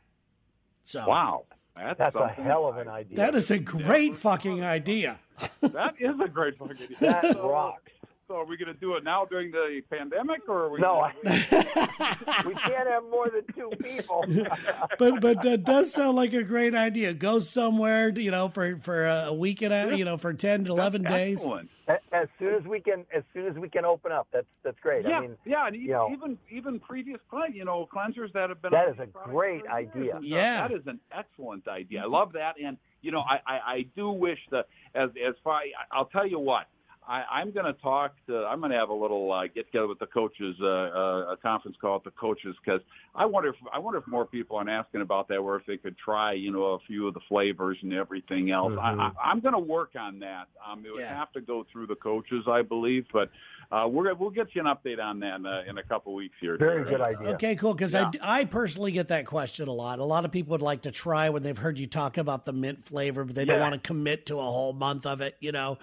so 0.82 1.08
Wow, 1.08 1.44
that's, 1.74 1.98
That's 1.98 2.14
a 2.16 2.28
hell 2.28 2.66
of 2.66 2.76
an 2.76 2.88
idea. 2.88 3.16
that 3.16 3.34
is 3.34 3.50
a 3.50 3.58
great 3.58 4.14
fucking 4.16 4.62
idea 4.62 5.18
That 5.62 5.94
is 5.98 6.20
a 6.20 6.28
great 6.28 6.56
fucking 6.58 6.76
idea. 6.82 6.96
That 7.00 7.32
So- 7.32 7.50
rocks. 7.50 7.90
So 8.26 8.36
are 8.36 8.46
we 8.46 8.56
going 8.56 8.72
to 8.72 8.80
do 8.80 8.94
it 8.94 9.04
now 9.04 9.26
during 9.26 9.50
the 9.50 9.82
pandemic, 9.90 10.48
or 10.48 10.64
are 10.64 10.70
we? 10.70 10.80
No, 10.80 11.10
gonna- 11.22 11.36
we 12.46 12.54
can't 12.54 12.88
have 12.88 13.02
more 13.10 13.28
than 13.28 13.42
two 13.54 13.70
people. 13.82 14.24
but 14.98 15.20
but 15.20 15.42
that 15.42 15.64
does 15.64 15.92
sound 15.92 16.16
like 16.16 16.32
a 16.32 16.42
great 16.42 16.74
idea. 16.74 17.12
Go 17.12 17.38
somewhere, 17.40 18.08
you 18.18 18.30
know, 18.30 18.48
for 18.48 18.78
for 18.78 19.06
a 19.06 19.32
week 19.32 19.60
and 19.60 19.74
a, 19.74 19.94
you 19.96 20.06
know, 20.06 20.16
for 20.16 20.32
ten 20.32 20.64
to 20.64 20.72
eleven 20.72 21.02
days. 21.02 21.38
Excellent. 21.38 21.70
as 22.12 22.28
soon 22.38 22.54
as 22.54 22.64
we 22.64 22.80
can, 22.80 23.04
as 23.14 23.24
soon 23.34 23.46
as 23.46 23.56
we 23.56 23.68
can 23.68 23.84
open 23.84 24.10
up, 24.10 24.26
that's 24.32 24.46
that's 24.62 24.78
great. 24.80 25.04
Yeah, 25.06 25.18
I 25.18 25.20
mean, 25.20 25.36
yeah, 25.44 25.66
and 25.66 25.76
even, 25.76 25.86
you 25.86 25.92
know- 25.92 26.10
even 26.10 26.38
even 26.50 26.80
previous 26.80 27.20
cle- 27.28 27.50
you 27.52 27.66
know 27.66 27.86
cleansers 27.94 28.32
that 28.32 28.48
have 28.48 28.62
been 28.62 28.72
that 28.72 28.88
is 28.88 28.98
a 28.98 29.06
great 29.06 29.66
idea. 29.66 30.18
Yeah. 30.22 30.66
that 30.66 30.74
is 30.74 30.86
an 30.86 30.98
excellent 31.12 31.68
idea. 31.68 32.02
I 32.02 32.06
love 32.06 32.32
that, 32.32 32.54
and 32.62 32.78
you 33.02 33.10
know, 33.10 33.20
I 33.20 33.40
I, 33.46 33.58
I 33.66 33.86
do 33.94 34.08
wish 34.08 34.38
that 34.50 34.66
as 34.94 35.10
as 35.22 35.34
far 35.44 35.60
I'll 35.92 36.06
tell 36.06 36.26
you 36.26 36.38
what. 36.38 36.66
I, 37.06 37.24
I'm 37.30 37.50
going 37.50 37.66
to 37.66 37.74
talk 37.80 38.14
to. 38.28 38.44
I'm 38.46 38.60
going 38.60 38.72
to 38.72 38.78
have 38.78 38.88
a 38.88 38.94
little 38.94 39.30
uh, 39.30 39.46
get 39.46 39.66
together 39.66 39.88
with 39.88 39.98
the 39.98 40.06
coaches, 40.06 40.56
uh, 40.60 40.66
uh, 40.66 41.26
a 41.32 41.36
conference 41.36 41.76
call 41.80 41.94
with 41.94 42.04
the 42.04 42.10
coaches, 42.12 42.56
because 42.64 42.80
I 43.14 43.26
wonder 43.26 43.50
if 43.50 43.56
I 43.72 43.78
wonder 43.78 43.98
if 43.98 44.06
more 44.06 44.24
people 44.24 44.56
are 44.56 44.68
asking 44.68 45.02
about 45.02 45.28
that, 45.28 45.36
or 45.36 45.56
if 45.56 45.66
they 45.66 45.76
could 45.76 45.98
try, 45.98 46.32
you 46.32 46.50
know, 46.50 46.64
a 46.64 46.78
few 46.80 47.06
of 47.06 47.14
the 47.14 47.20
flavors 47.28 47.76
and 47.82 47.92
everything 47.92 48.50
else. 48.50 48.72
I, 48.80 48.92
I, 48.92 49.30
I'm 49.30 49.40
going 49.40 49.52
to 49.52 49.58
work 49.58 49.90
on 49.98 50.18
that. 50.20 50.48
Um, 50.66 50.84
it 50.86 50.92
would 50.92 51.00
Yeah. 51.00 51.16
have 51.18 51.32
to 51.32 51.40
go 51.40 51.66
through 51.70 51.88
the 51.88 51.96
coaches, 51.96 52.44
I 52.48 52.62
believe, 52.62 53.04
but 53.12 53.30
uh, 53.70 53.86
we're 53.90 54.14
we'll 54.14 54.30
get 54.30 54.54
you 54.54 54.62
an 54.62 54.66
update 54.66 55.02
on 55.02 55.20
that 55.20 55.36
in, 55.36 55.46
uh, 55.46 55.62
in 55.68 55.78
a 55.78 55.82
couple 55.82 56.14
weeks 56.14 56.36
here. 56.40 56.56
very 56.56 56.84
good 56.84 57.00
idea. 57.00 57.34
Okay, 57.34 57.56
cool. 57.56 57.74
Because 57.74 57.92
Yeah. 57.92 58.10
I, 58.22 58.40
I 58.40 58.44
personally 58.46 58.92
get 58.92 59.08
that 59.08 59.26
question 59.26 59.68
a 59.68 59.72
lot. 59.72 59.98
A 59.98 60.04
lot 60.04 60.24
of 60.24 60.32
people 60.32 60.52
would 60.52 60.62
like 60.62 60.82
to 60.82 60.90
try 60.90 61.28
when 61.28 61.42
they've 61.42 61.58
heard 61.58 61.78
you 61.78 61.86
talk 61.86 62.16
about 62.16 62.44
the 62.44 62.52
mint 62.52 62.84
flavor, 62.84 63.24
but 63.24 63.34
they 63.34 63.44
don't 63.44 63.60
want 63.60 63.74
to 63.74 63.80
commit 63.80 64.26
to 64.26 64.38
a 64.38 64.42
whole 64.42 64.72
month 64.72 65.04
of 65.06 65.20
it. 65.20 65.36
You 65.40 65.52
know, 65.52 65.78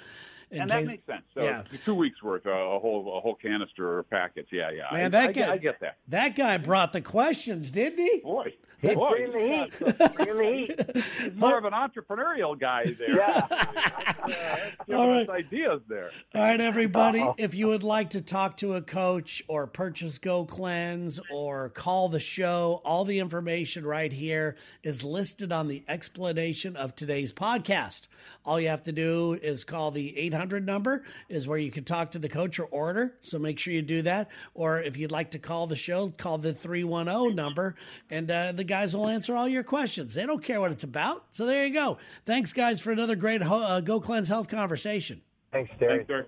in 0.52 0.62
and 0.62 0.70
that 0.70 0.80
case- 0.80 0.88
makes 0.88 1.06
sense. 1.06 1.24
So 1.34 1.44
yeah. 1.44 1.64
two 1.86 1.96
weeks 1.96 2.22
worth, 2.22 2.46
uh, 2.46 2.52
a 2.52 2.80
whole 2.80 3.18
a 3.18 3.22
whole 3.22 3.36
canister 3.36 3.98
or 4.00 4.04
packets. 4.04 4.50
Yeah, 4.52 4.72
yeah. 4.72 4.88
Man, 4.92 5.06
I, 5.06 5.10
that 5.10 5.30
I, 5.30 5.32
guy- 5.32 5.52
I 5.54 5.58
get 5.58 5.80
that. 5.82 5.98
that 6.10 6.36
guy 6.36 6.58
brought 6.58 6.94
the 6.94 7.02
questions, 7.02 7.72
didn't 7.72 8.00
he? 8.00 8.20
Boy, 8.24 8.54
He's 8.82 8.96
boy, 8.96 9.10
bringing 9.12 9.32
the 9.32 9.56
heat. 9.56 10.16
bringing 10.16 10.38
the 10.38 10.94
heat. 10.94 11.06
he's 11.24 11.36
more 11.36 11.58
of 11.58 11.66
an 11.66 11.74
entrepreneurial 11.74 12.60
guy 12.60 12.86
there. 12.86 13.16
Yeah. 13.16 13.48
Giving 14.88 15.02
All 15.02 15.32
ideas 15.32 15.82
there. 15.88 16.10
All 16.34 16.42
right, 16.42 16.60
everybody. 16.60 17.22
Uh-oh. 17.22 17.36
If 17.38 17.54
you 17.54 17.68
would 17.68 17.84
like 17.84 18.12
to 18.12 18.22
talk 18.22 18.58
to 18.58 18.74
a 18.74 18.82
coach 18.82 19.44
or 19.48 19.68
purchase 19.68 20.18
Go 20.18 20.46
Cleanse 20.46 21.20
or 21.32 21.70
call 21.70 22.10
the 22.10 22.20
show, 22.20 22.82
all 22.84 23.06
the 23.06 23.20
information 23.20 23.86
right 23.86 24.12
here 24.12 24.56
is 24.84 25.04
listed 25.04 25.52
on 25.52 25.68
the 25.68 25.84
explanation 25.88 26.76
of 26.76 26.96
today's 26.96 27.32
podcast. 27.32 28.08
All 28.46 28.60
you 28.60 28.70
have 28.70 28.84
to 28.84 28.92
do 28.92 29.38
is 29.42 29.64
call 29.64 29.92
the 29.92 30.18
800 30.18 30.41
number, 30.50 31.04
is 31.30 31.48
where 31.48 31.58
you 31.58 31.72
can 31.72 31.84
talk 31.84 32.12
to 32.12 32.20
the 32.20 32.30
coach 32.30 32.60
or 32.60 32.66
order. 32.66 33.18
So 33.22 33.38
make 33.40 33.60
sure 33.60 33.74
you 33.74 33.82
do 33.82 34.02
that. 34.04 34.30
Or 34.54 34.82
if 34.82 34.98
you'd 34.98 35.12
like 35.12 35.32
to 35.32 35.40
call 35.40 35.68
the 35.68 35.76
show, 35.76 36.10
call 36.10 36.38
the 36.38 36.54
310 36.54 37.36
number, 37.36 37.76
and 38.10 38.30
uh, 38.30 38.52
the 38.52 38.64
guys 38.64 38.96
will 38.96 39.08
answer 39.08 39.36
all 39.36 39.48
your 39.48 39.64
questions. 39.64 40.14
They 40.14 40.26
don't 40.26 40.44
care 40.44 40.60
what 40.60 40.72
it's 40.72 40.84
about. 40.84 41.26
So 41.32 41.46
there 41.46 41.66
you 41.66 41.74
go. 41.74 41.98
Thanks, 42.26 42.54
guys, 42.54 42.82
for 42.82 42.92
another 42.92 43.16
great 43.16 43.42
ho- 43.44 43.62
uh, 43.64 43.80
Go 43.82 44.00
Cleanse 44.00 44.30
Health 44.30 44.48
conversation. 44.48 45.22
Thanks, 45.52 45.72
Terry. 45.80 45.98
Thanks, 45.98 46.08
sir. 46.08 46.28